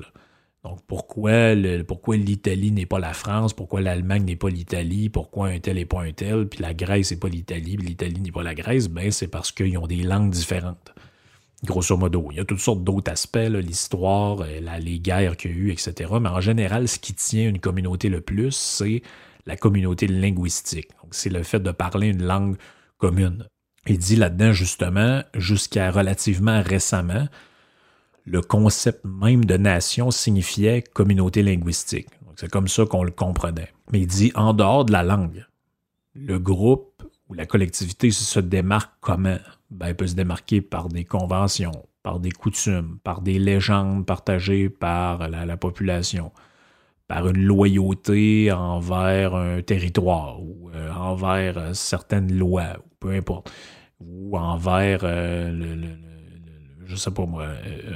[0.66, 5.78] Donc, pourquoi l'Italie n'est pas la France, pourquoi l'Allemagne n'est pas l'Italie, pourquoi un tel
[5.78, 8.56] n'est pas un tel, puis la Grèce n'est pas l'Italie, puis l'Italie n'est pas la
[8.56, 10.94] Grèce, ben c'est parce qu'ils ont des langues différentes.
[11.64, 12.28] Grosso modo.
[12.32, 15.72] Il y a toutes sortes d'autres aspects, l'histoire, euh, les guerres qu'il y a eu,
[15.72, 16.12] etc.
[16.20, 19.04] Mais en général, ce qui tient une communauté le plus, c'est
[19.46, 20.90] la communauté linguistique.
[21.12, 22.58] C'est le fait de parler une langue
[22.98, 23.46] commune.
[23.88, 27.28] Il dit là-dedans, justement, jusqu'à relativement récemment,
[28.26, 32.10] le concept même de nation signifiait communauté linguistique.
[32.36, 33.72] C'est comme ça qu'on le comprenait.
[33.92, 35.46] Mais il dit en dehors de la langue,
[36.16, 39.38] le groupe ou la collectivité se démarque comment?
[39.72, 44.70] Ben, elle peut se démarquer par des conventions, par des coutumes, par des légendes partagées
[44.70, 46.32] par la, la population,
[47.08, 53.52] par une loyauté envers un territoire ou euh, envers euh, certaines lois, ou peu importe,
[54.00, 55.78] ou envers euh,
[56.86, 57.48] je sais pas moi,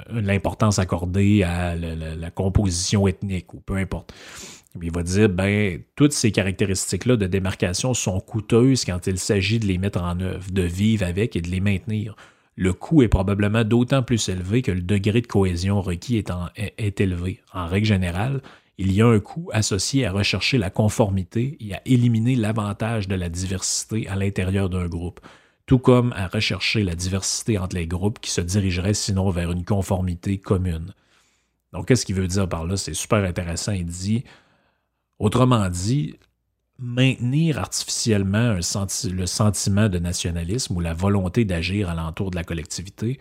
[0.10, 4.14] l'importance accordée à la composition ethnique ou peu importe.
[4.82, 9.66] Il va dire, ben, toutes ces caractéristiques-là de démarcation sont coûteuses quand il s'agit de
[9.66, 12.16] les mettre en œuvre, de vivre avec et de les maintenir.
[12.58, 16.32] Le coût est probablement d'autant plus élevé que le degré de cohésion requis est,
[16.78, 17.42] est élevé.
[17.54, 18.42] En règle générale,
[18.78, 23.16] il y a un coût associé à rechercher la conformité et à éliminer l'avantage de
[23.16, 25.22] la diversité à l'intérieur d'un groupe,
[25.66, 29.66] tout comme à rechercher la diversité entre les groupes qui se dirigeraient sinon vers une
[29.66, 30.94] conformité commune.
[31.74, 32.78] Donc, qu'est-ce qu'il veut dire par là?
[32.78, 33.74] C'est super intéressant.
[33.74, 34.24] Il dit,
[35.20, 36.16] autrement dit,
[36.78, 43.18] maintenir artificiellement le sentiment de nationalisme ou la volonté d'agir alentour de la collectivité,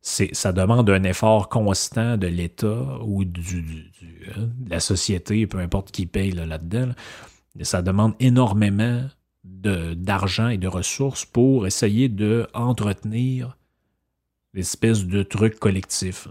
[0.00, 6.06] ça demande un effort constant de l'État ou hein, de la société, peu importe qui
[6.06, 6.92] paye là, là-dedans.
[7.62, 9.08] ça demande énormément
[9.44, 12.46] d'argent et de ressources pour essayer de
[14.52, 16.28] l'espèce de truc collectif.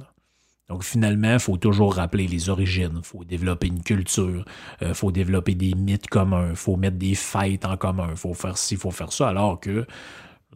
[0.69, 4.45] Donc finalement, il faut toujours rappeler les origines, il faut développer une culture,
[4.82, 8.34] il faut développer des mythes communs, il faut mettre des fêtes en commun, il faut
[8.34, 9.86] faire ci, il faut faire ça, alors que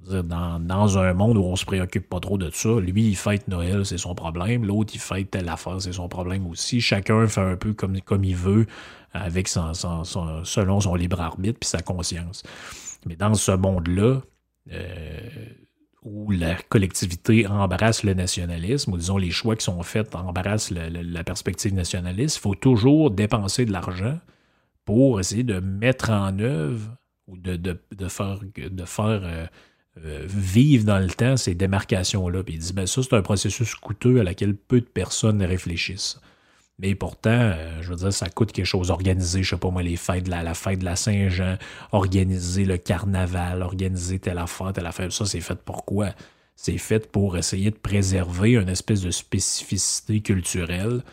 [0.09, 3.85] dans, un monde où on se préoccupe pas trop de ça, lui, il fête Noël,
[3.85, 6.81] c'est son problème, l'autre, il fête telle affaire, c'est son problème aussi.
[6.81, 8.65] Chacun fait un peu comme, comme il veut,
[9.13, 12.43] avec son, son- son- selon son libre arbitre puis sa conscience.
[13.05, 14.21] Mais dans ce monde-là,
[14.71, 15.29] euh,
[16.03, 21.23] où la collectivité embrasse le nationalisme, ou disons les choix qui sont faits embrassent la
[21.23, 24.19] perspective nationaliste, il faut toujours dépenser de l'argent
[24.85, 26.95] pour essayer de mettre en œuvre
[27.27, 29.45] ou de, de- de faire, de faire euh,
[30.05, 32.43] euh, vivre dans le temps ces démarcations-là.
[32.43, 36.21] Puis il dit, ben ça, c'est un processus coûteux à laquelle peu de personnes réfléchissent.
[36.79, 38.91] Mais pourtant, euh, je veux dire, ça coûte quelque chose.
[38.91, 41.57] Organiser, je sais pas moi, les fêtes, la, fête de la Saint-Jean,
[41.91, 45.11] organiser le carnaval, organiser telle affaire, telle affaire.
[45.11, 46.11] Ça, c'est fait pourquoi?
[46.55, 51.03] C'est fait pour essayer de préserver une espèce de spécificité culturelle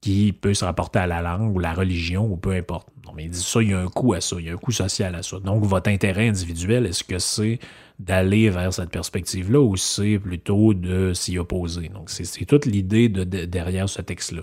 [0.00, 2.88] qui peut se rapporter à la langue ou la religion ou peu importe.
[3.14, 4.56] Mais il dit ça, il y a un coût à ça, il y a un
[4.56, 5.38] coût social à ça.
[5.40, 7.58] Donc, votre intérêt individuel, est-ce que c'est
[7.98, 11.88] d'aller vers cette perspective-là ou c'est plutôt de s'y opposer?
[11.88, 14.42] Donc, c'est toute l'idée de, de- derrière ce texte-là.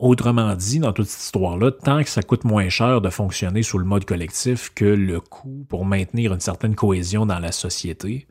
[0.00, 3.76] Autrement dit, dans toute cette histoire-là, tant que ça coûte moins cher de fonctionner sous
[3.76, 8.26] le mode collectif que le coût pour maintenir une certaine cohésion dans la société,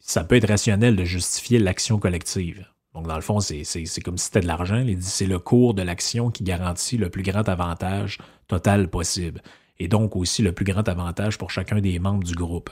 [0.00, 2.66] ça peut être rationnel de justifier l'action collective.
[2.94, 3.64] Donc, dans le fond, c'est
[4.02, 4.78] comme si c'était de l'argent.
[4.78, 8.16] Il dit c'est le cours de l'action qui garantit le plus grand avantage
[8.46, 9.42] total possible.
[9.78, 12.70] Et donc aussi le plus grand avantage pour chacun des membres du groupe.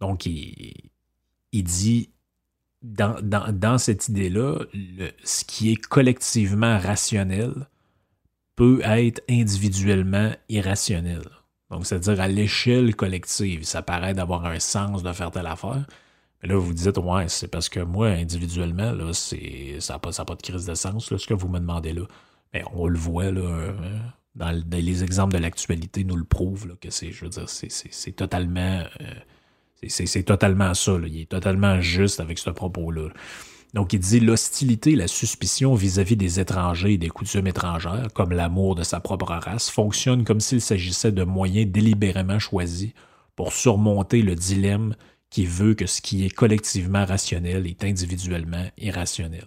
[0.00, 0.90] Donc, il
[1.52, 2.10] dit,
[2.82, 4.58] dans, dans- dans cette idée-là,
[5.24, 7.52] ce qui est collectivement rationnel
[8.56, 11.22] peut être individuellement irrationnel.
[11.70, 15.86] Donc, c'est-à-dire à l'échelle collective, ça paraît d'avoir un sens de faire telle affaire.
[16.42, 20.10] Mais là, vous dites, ouais, c'est parce que moi, individuellement, là, c'est, ça n'a pas,
[20.24, 22.02] pas de crise de sens, là, ce que vous me demandez là.
[22.54, 23.98] Mais on le voit, là, euh,
[24.34, 27.30] dans, le- dans les exemples de l'actualité nous le prouvent, là, que c'est, je veux
[27.30, 29.14] dire, c'est totalement, euh,
[29.86, 30.96] c'est, totalement ça.
[31.06, 33.08] Il est totalement juste avec ce propos-là.
[33.74, 38.74] Donc, il dit l'hostilité la suspicion vis-à-vis des étrangers et des coutumes étrangères, comme l'amour
[38.74, 42.92] de sa propre race, fonctionnent comme s'il s'agissait de moyens délibérément choisis
[43.36, 44.96] pour surmonter le dilemme
[45.30, 49.46] qui veut que ce qui est collectivement rationnel est individuellement irrationnel.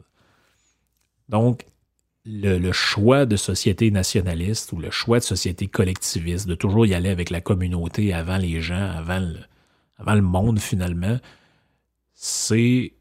[1.27, 1.65] Donc,
[2.23, 7.09] le choix de société nationaliste ou le choix de société collectiviste, de toujours y aller
[7.09, 9.39] avec la communauté avant les gens, avant le,
[10.05, 11.17] le monde finalement,
[12.13, 12.93] c'est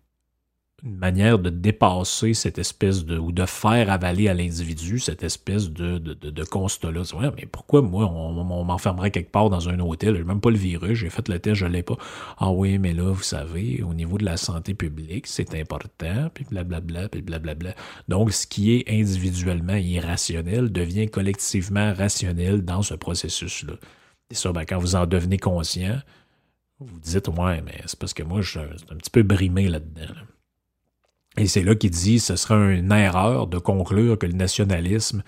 [0.82, 3.18] une manière de dépasser cette espèce de.
[3.18, 7.03] ou de faire avaler à l'individu cette espèce de, de, constat-là.
[7.12, 10.16] Vrai, mais pourquoi moi, on, on m'enfermerait quelque part dans un hôtel?
[10.16, 11.96] J'ai même pas le virus, j'ai fait le test, je l'ai pas.
[12.38, 16.46] Ah oui, mais là, vous savez, au niveau de la santé publique, c'est important, puis
[16.51, 17.74] blablabla, puis blablabla.
[18.09, 23.74] Donc, ce qui est individuellement irrationnel devient collectivement rationnel dans ce processus-là.
[24.30, 25.98] Et ça, ben, quand vous en devenez conscient,
[26.81, 30.14] vous dites, ouais, mais c'est parce que moi, je suis un, petit peu brimé là-dedans.
[30.14, 30.22] là.
[31.37, 35.22] Et c'est là qu'il dit ce serait une erreur de conclure que le nationalisme,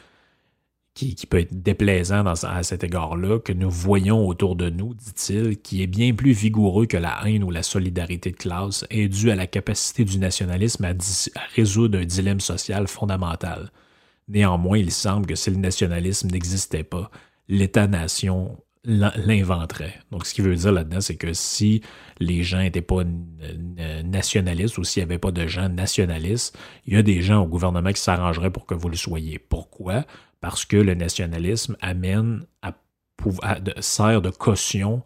[0.94, 5.58] qui, qui peut être déplaisant à cet égard-là, que nous voyons autour de nous, dit-il,
[5.58, 9.30] qui est bien plus vigoureux que la haine ou la solidarité de classe, est dû
[9.30, 10.92] à la capacité du nationalisme à,
[11.54, 13.70] résoudre un dilemme social fondamental.
[14.28, 17.10] Néanmoins, il semble que si le nationalisme n'existait pas,
[17.48, 19.94] l'État-nation l'inventerait.
[20.10, 21.82] Donc, ce qui veut dire là-dedans, c'est que si
[22.18, 23.02] les gens n'étaient pas
[24.04, 27.46] nationalistes ou s'il n'y avait pas de gens nationalistes, il y a des gens au
[27.46, 29.38] gouvernement qui s'arrangeraient pour que vous le soyez.
[29.38, 30.04] Pourquoi?
[30.40, 32.74] Parce que le nationalisme amène à,
[33.42, 35.02] à- sert de caution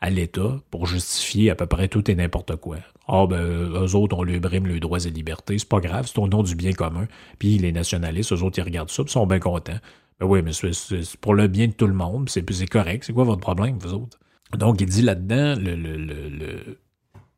[0.00, 2.78] à l'État pour justifier à peu près tout et n'importe quoi.
[3.08, 5.58] Ah, ben, eux autres, on lui brime les droits et libertés.
[5.58, 7.06] C'est pas grave, c'est au nom du bien commun.
[7.38, 9.78] Puis les nationalistes, eux autres, ils regardent ça, ils sont bien contents.
[10.22, 13.02] Ben oui, mais c'est- pour le bien de tout le monde, c'est correct.
[13.04, 14.20] C'est quoi votre problème, vous autres?
[14.56, 16.78] Donc, il dit là-dedans, le, le- le-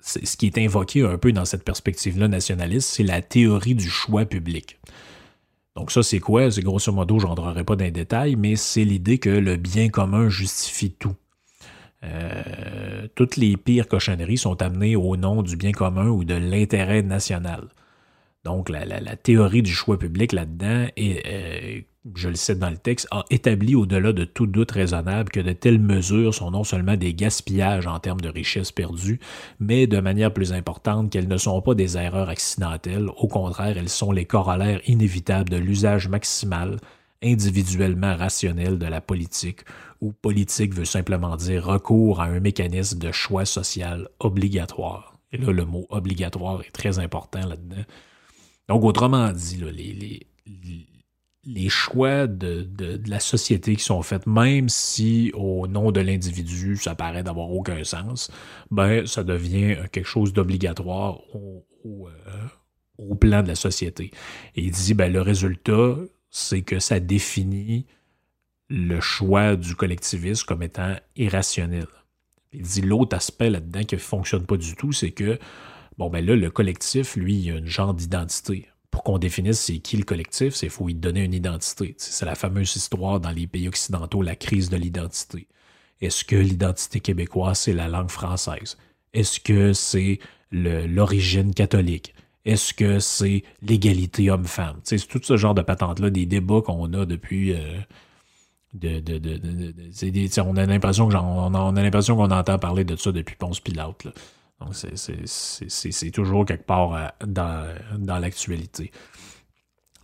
[0.00, 4.26] ce qui est invoqué un peu dans cette perspective-là nationaliste, c'est la théorie du choix
[4.26, 4.78] public.
[5.76, 6.50] Donc ça, c'est quoi?
[6.50, 9.88] C'est grosso modo, je rentrerai pas dans les détails, mais c'est l'idée que le bien
[9.88, 11.14] commun justifie tout.
[12.04, 17.00] Euh, toutes les pires cochonneries sont amenées au nom du bien commun ou de l'intérêt
[17.02, 17.68] national.
[18.44, 21.80] Donc, la, théorie du choix public là-dedans, est, euh,
[22.14, 25.52] je le cite dans le texte, a établi au-delà de tout doute raisonnable que de
[25.52, 29.18] telles mesures sont non seulement des gaspillages en termes de richesses perdues,
[29.60, 33.08] mais de manière plus importante qu'elles ne sont pas des erreurs accidentelles.
[33.16, 36.76] Au contraire, elles sont les corollaires inévitables de l'usage maximal,
[37.22, 39.60] individuellement rationnel de la politique,
[40.02, 45.16] où politique veut simplement dire recours à un mécanisme de choix social obligatoire.
[45.32, 47.84] Et là, le mot obligatoire est très important là-dedans.
[48.68, 49.60] Donc, autrement dit,
[51.44, 52.66] les, choix de,
[53.06, 57.84] la société qui sont faits, même si au nom de l'individu, ça paraît d'avoir aucun
[57.84, 58.30] sens,
[58.70, 62.08] ben, ça devient quelque chose d'obligatoire euh,
[62.98, 64.10] au plan de la société.
[64.56, 65.96] Et il dit, ben, le résultat,
[66.30, 67.86] c'est que ça définit
[68.68, 71.86] le choix du collectivisme comme étant irrationnel.
[72.52, 75.38] Il dit l'autre aspect là-dedans qui ne fonctionne pas du tout, c'est que,
[75.98, 78.68] bon, ben là, le collectif, lui, il a une genre d'identité.
[78.90, 81.94] Pour qu'on définisse c'est qui le collectif, c'est faut lui donner une identité.
[81.98, 85.48] C'est la fameuse histoire dans les pays occidentaux, la crise de l'identité.
[86.00, 88.76] Est-ce que l'identité québécoise, c'est la langue française?
[89.12, 90.20] Est-ce que c'est
[90.52, 92.14] l'origine catholique?
[92.44, 94.78] Est-ce que c'est l'égalité homme-femme?
[94.84, 97.52] C'est tout ce genre de patentes-là, des débats qu'on a depuis...
[97.54, 97.78] euh,
[98.74, 101.76] de, de, de, de- des- on a l'impression que j'en- on
[102.16, 104.08] qu'on entend parler de ça depuis Ponce Pilate.
[104.60, 108.90] Donc c'est- toujours quelque part euh, dans l'actualité.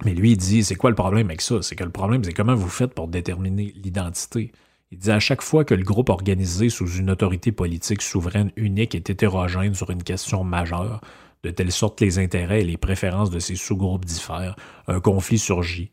[0.04, 1.60] Mais lui, il dit, c'est quoi le problème avec ça?
[1.62, 4.50] C'est que le problème, c'est comment vous faites pour déterminer l'identité?
[4.90, 8.94] Il dit, à chaque fois que le groupe organisé sous une autorité politique souveraine unique
[8.94, 11.00] est hétérogène sur une question majeure,
[11.42, 14.56] de telle sorte que les intérêts et les préférences de ces sous-groupes diffèrent,
[14.88, 15.90] un conflit surgit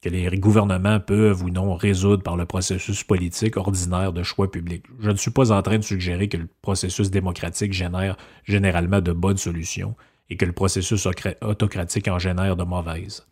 [0.00, 4.84] que les gouvernements peuvent ou non résoudre par le processus politique ordinaire de choix public.
[5.00, 9.12] Je ne suis pas en train de suggérer que le processus démocratique génère généralement de
[9.12, 9.94] bonnes solutions
[10.30, 13.26] et que le processus ocra- autocratique en génère de mauvaises.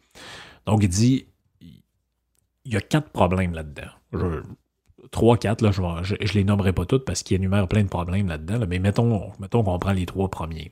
[0.67, 1.27] Donc, il dit,
[1.63, 3.91] il y a quatre problèmes là-dedans.
[5.11, 8.29] Trois, quatre, là, je, je les nommerai pas toutes parce qu'il énumère plein de problèmes
[8.29, 10.71] là-dedans, là, mais mettons, mettons qu'on prend les trois premiers.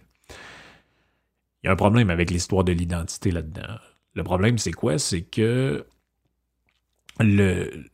[1.63, 3.79] Il y a un problème avec l'histoire de l'identité là-dedans.
[4.17, 4.99] Le problème, c'est quoi?
[4.99, 5.87] C'est que
[7.21, 7.85] le,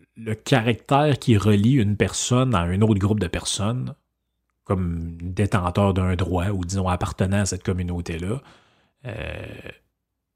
[0.44, 3.94] caractère qui relie une personne à un autre groupe de personnes,
[4.62, 8.40] comme détenteur d'un droit ou disons appartenant à cette communauté-là.
[9.04, 9.46] Euh,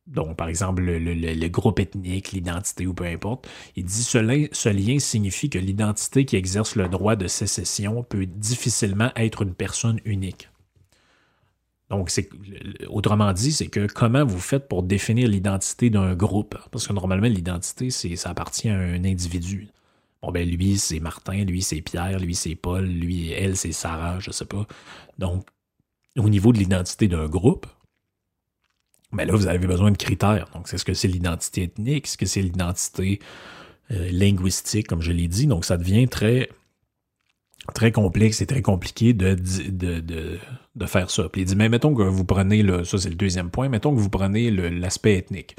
[0.08, 3.48] donc, par exemple, le, groupe ethnique, l'identité ou peu importe.
[3.76, 8.02] Il dit ce lien, ce lien signifie que l'identité qui exerce le droit de sécession
[8.02, 10.48] peut difficilement être une personne unique.
[11.88, 12.28] Donc, c'est,
[12.88, 16.56] autrement dit, c'est que comment vous faites pour définir l'identité d'un groupe?
[16.70, 19.68] Parce que normalement, l'identité, c'est, ça appartient à un individu.
[20.22, 24.18] Bon, ben, lui, c'est Martin, lui, c'est Pierre, lui, c'est Paul, lui, elle, c'est Sarah,
[24.18, 24.66] je sais pas.
[25.18, 25.46] Donc,
[26.18, 27.66] au niveau de l'identité d'un groupe,
[29.12, 30.48] mais là, vous avez besoin de critères.
[30.54, 32.06] Donc, est-ce que c'est l'identité ethnique?
[32.06, 33.20] Est-ce que c'est l'identité
[33.92, 35.46] euh, linguistique, comme je l'ai dit?
[35.46, 36.50] Donc, ça devient très,
[37.74, 40.38] très complexe et très compliqué de, de, de,
[40.74, 41.28] de faire ça.
[41.28, 43.94] Puis il dit, mais mettons que vous prenez, le, ça c'est le deuxième point, mettons
[43.94, 45.56] que vous prenez l'aspect ethnique.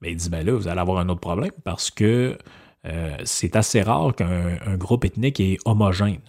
[0.00, 2.38] Mais il dit, ben là, vous allez avoir un autre problème parce que
[2.86, 6.20] euh, c'est assez rare qu'un un groupe ethnique est homogène.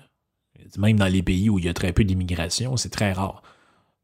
[0.60, 3.14] Il dit, Même dans les pays où il y a très peu d'immigration, c'est très
[3.14, 3.42] rare.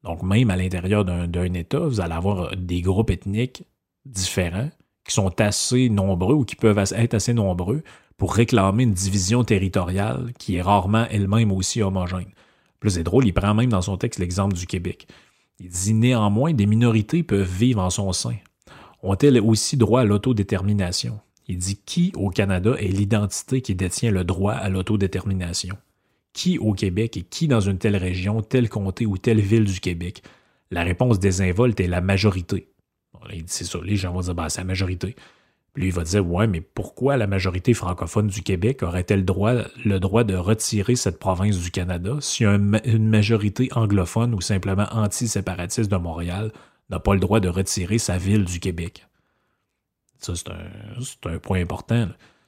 [0.04, 3.64] Donc, même à l'intérieur d'un État, vous allez avoir des groupes ethniques
[4.06, 4.70] différents
[5.04, 7.84] qui sont assez nombreux ou qui peuvent être assez nombreux
[8.18, 12.32] pour réclamer une division territoriale qui est rarement elle-même aussi homogène.
[12.80, 15.08] Plus c'est drôle, il prend même dans son texte l'exemple du Québec.
[15.60, 18.36] Il dit néanmoins, des minorités peuvent vivre en son sein.
[19.02, 21.20] Ont-elles aussi droit à l'autodétermination?
[21.48, 25.78] Il dit qui au Canada est l'identité qui détient le droit à l'autodétermination?
[26.34, 29.80] Qui au Québec et qui dans une telle région, tel comté ou telle ville du
[29.80, 30.24] Québec?
[30.70, 32.68] La réponse désinvolte est la majorité.
[33.32, 35.16] Il dit c'est ça, les gens vont dire ben, c'est la majorité.
[35.78, 39.54] Lui, il va dire Ouais, mais pourquoi la majorité francophone du Québec aurait-elle droit,
[39.86, 45.92] le droit de retirer cette province du Canada si une majorité anglophone ou simplement anti-séparatiste
[45.92, 46.52] de Montréal
[46.90, 49.06] n'a pas le droit de retirer sa ville du Québec?
[50.18, 52.08] Ça, c'est un, point important.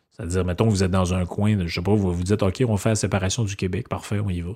[0.10, 2.78] C'est-à-dire, mettons vous êtes dans un coin, je sais pas, vous vous dites OK, on
[2.78, 4.54] fait la séparation du Québec, parfait, on y va.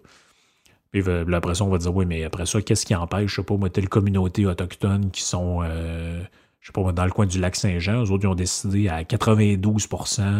[0.91, 3.29] Puis euh, là, après ça, on va dire, oui, mais après ça, qu'est-ce qui empêche,
[3.29, 6.23] je sais pas, moi, telle communauté autochtone qui sont, euh,
[6.63, 9.03] je sais pas, dans le coin du lac Saint-Jean, eux autres, ils ont décidé à
[9.03, 9.85] 92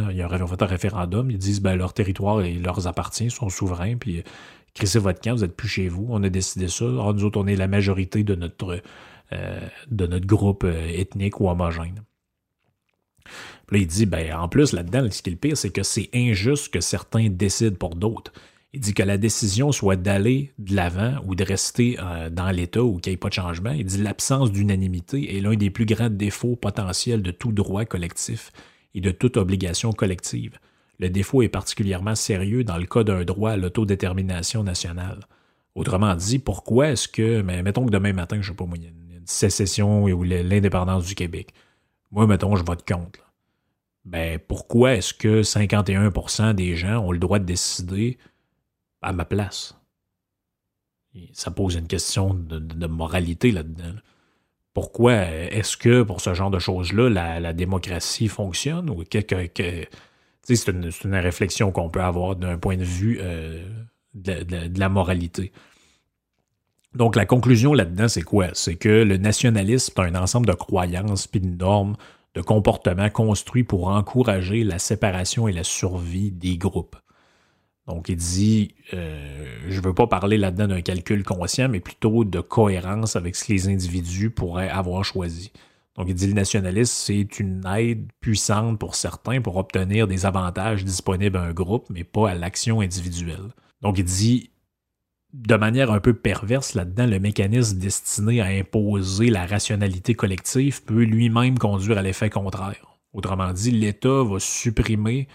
[0.10, 3.32] il y aurait fait un référendum, ils disent, ben, leur territoire et leur appartient, ils
[3.32, 4.24] sont souverains, puis euh,
[4.74, 6.86] crissez votre camp, vous êtes plus chez vous, on a décidé ça.
[6.86, 8.82] Alors, nous autres, on est la majorité de notre,
[9.34, 9.60] euh,
[9.92, 12.04] de notre groupe euh, ethnique ou homogène.
[13.68, 15.84] Puis là, il dit, ben, en plus, là-dedans, ce qui est le pire, c'est que
[15.84, 18.32] c'est injuste que certains décident pour d'autres.
[18.74, 22.84] Il dit que la décision soit d'aller de l'avant ou de rester euh, dans l'État
[22.84, 23.70] ou qu'il n'y ait pas de changement.
[23.70, 28.52] Il dit l'absence d'unanimité est l'un des plus grands défauts potentiels de tout droit collectif
[28.96, 30.58] et de toute obligation collective.
[30.98, 35.28] Le défaut est particulièrement sérieux dans le cas d'un droit à l'autodétermination nationale.
[35.76, 38.86] Autrement dit, pourquoi est-ce que, mais mettons que demain matin, je sais pas il y
[38.86, 41.54] a une, une sécession ou l'indépendance du Québec.
[42.12, 43.20] Moi, mettons, je vote contre.
[43.20, 43.26] là.
[44.06, 48.18] Ben, pourquoi est-ce que 51% des gens ont le droit de décider
[49.04, 49.76] à ma place?
[51.34, 53.94] Ça pose une question de, moralité là-dedans.
[53.94, 54.02] là.
[54.74, 59.20] Pourquoi est-ce que pour ce genre de choses-là, la, démocratie fonctionne ou que,
[60.42, 63.64] c'est une, réflexion qu'on peut avoir d'un point de vue euh,
[64.16, 65.52] de, de- de la moralité.
[66.96, 68.50] Donc, la conclusion là-dedans, c'est quoi?
[68.54, 71.96] C'est que le nationalisme est un ensemble de croyances puis de normes,
[72.36, 76.96] de comportements construits pour encourager la séparation et la survie des groupes.
[77.88, 82.24] Donc, il dit, euh, je ne veux pas parler là-dedans d'un calcul conscient, mais plutôt
[82.24, 85.52] de cohérence avec ce que les individus pourraient avoir choisi.
[85.98, 90.86] Donc, il dit, le nationalisme, c'est une aide puissante pour certains pour obtenir des avantages
[90.86, 93.54] disponibles à un groupe, mais pas à l'action individuelle.
[93.82, 94.50] Donc, il dit,
[95.34, 101.04] de manière un peu perverse là-dedans, le mécanisme destiné à imposer la rationalité collective peut
[101.04, 102.98] lui-même conduire à l'effet contraire.
[103.14, 105.28] Autrement dit, l'État va supprimer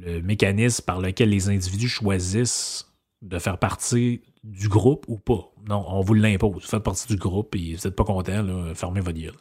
[0.00, 2.86] le mécanisme par lequel les individus choisissent
[3.22, 5.52] de faire partie du groupe ou pas.
[5.68, 6.54] Non, on vous l'impose.
[6.54, 9.36] Vous faites partie du groupe et vous n'êtes pas content, fermez votre gueule.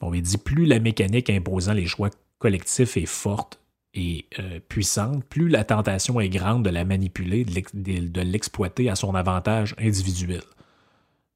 [0.00, 3.60] Bon, il dit plus la mécanique imposant les choix collectifs est forte
[3.94, 9.14] et euh, puissante, plus la tentation est grande de la manipuler, de l'exploiter à son
[9.14, 10.42] avantage individuel.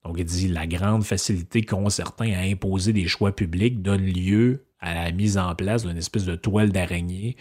[0.04, 4.66] Donc, il dit la grande facilité qu'ont certains à imposer des choix publics donne lieu
[4.78, 7.36] à la mise en place d'une espèce de toile d'araignée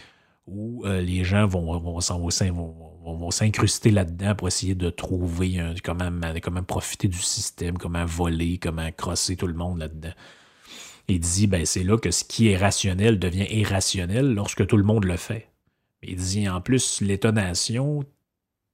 [0.51, 4.75] où euh, les gens vont, vont, vont s'in- vont- vont- vont s'incruster là-dedans pour essayer
[4.75, 10.13] de trouver un- comment, profiter du système, comment voler, comment crosser tout le monde là-dedans.
[11.07, 14.83] Il dit, ben, c'est là que ce qui est rationnel devient irrationnel lorsque tout le
[14.83, 15.47] monde le fait.
[16.03, 18.03] Il dit, en plus, l'étonnation,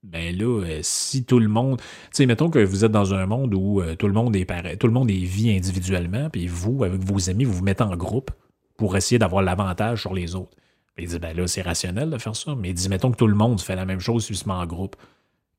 [0.04, 1.80] ben là, euh, si tout le monde.
[1.80, 4.46] Tu sais, mettons que vous êtes dans un monde où euh, tout le monde est
[4.46, 7.96] pareil, tout le monde vit individuellement, puis vous, avec vos amis, vous vous mettez en
[7.96, 8.32] groupe
[8.78, 10.56] pour essayer d'avoir l'avantage sur les autres.
[10.98, 12.56] Il dit, ben là, c'est rationnel de faire ça.
[12.56, 14.54] Mais il dit, mettons que tout le monde fait la même chose, il se met
[14.54, 14.96] en groupe.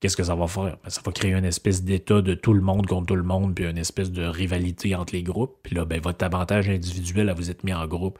[0.01, 0.79] Qu'est-ce que ça va faire?
[0.83, 3.55] Ben, ça va créer une espèce d'état de tout le monde contre tout le monde,
[3.55, 5.59] puis une espèce de rivalité entre les groupes.
[5.63, 8.19] Puis là, ben, votre avantage individuel à vous être mis en groupe,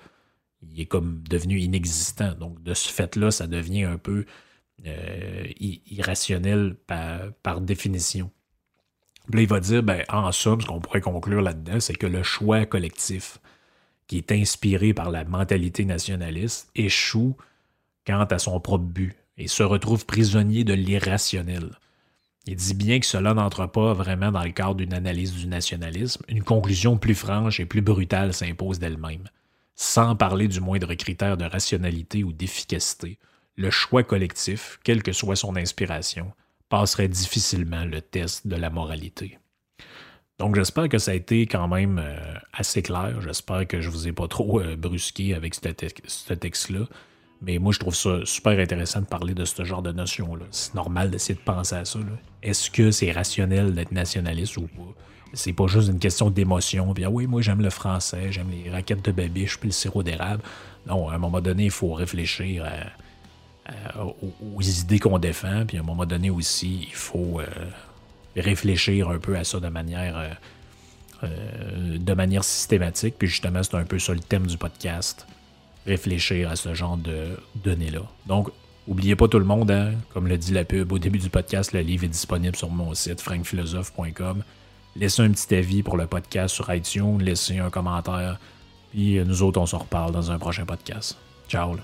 [0.63, 2.33] il est comme devenu inexistant.
[2.33, 4.25] Donc, de ce fait-là, ça devient un peu
[4.87, 8.31] euh, irrationnel par, par définition.
[9.27, 12.07] Puis là, il va dire, ben, en somme, ce qu'on pourrait conclure là-dedans, c'est que
[12.07, 13.39] le choix collectif
[14.07, 17.37] qui est inspiré par la mentalité nationaliste échoue
[18.07, 21.71] quant à son propre but et se retrouve prisonnier de l'irrationnel.
[22.47, 26.23] Il dit bien que cela n'entre pas vraiment dans le cadre d'une analyse du nationalisme,
[26.29, 29.29] une conclusion plus franche et plus brutale s'impose d'elle-même.
[29.75, 33.19] Sans parler du moindre critère de rationalité ou d'efficacité,
[33.57, 36.33] le choix collectif, quelle que soit son inspiration,
[36.69, 39.39] passerait difficilement le test de la moralité.
[40.39, 42.19] Donc j'espère que ça a été quand même euh,
[42.53, 43.21] assez clair.
[43.23, 46.87] J'espère que je vous ai pas trop euh, brusqué avec ce, texte-là.
[47.41, 50.45] Mais moi, je trouve ça super intéressant de parler de ce genre de notion-là.
[50.51, 51.99] C'est normal d'essayer de penser à ça.
[52.43, 54.95] Est-ce que c'est rationnel d'être nationaliste ou pas?
[55.33, 56.95] C'est pas juste une question d'émotion.
[57.03, 60.43] Ah oui, moi, j'aime le français, j'aime les raquettes de babiche puis le sirop d'érable.
[60.87, 62.65] Non, à un moment donné, il faut réfléchir
[63.99, 65.67] aux, idées qu'on défend.
[65.67, 67.47] Puis, à un moment donné aussi, il faut euh,
[68.41, 70.29] réfléchir un peu à ça de manière, euh,
[71.25, 73.17] euh, de manière systématique.
[73.19, 75.27] Puis justement, c'est un peu ça le thème du podcast.
[75.87, 78.03] Réfléchir à ce genre de données-là.
[78.27, 78.51] Donc,
[78.89, 81.73] N'oubliez pas tout le monde, hein, comme le dit la pub au début du podcast,
[81.73, 84.45] le livre est disponible sur mon site frankphilosophe.com.
[84.95, 88.39] Laissez un petit avis pour le podcast sur iTunes, laissez un commentaire,
[88.93, 91.19] puis nous autres, on se reparle dans un prochain podcast.
[91.49, 91.77] Ciao!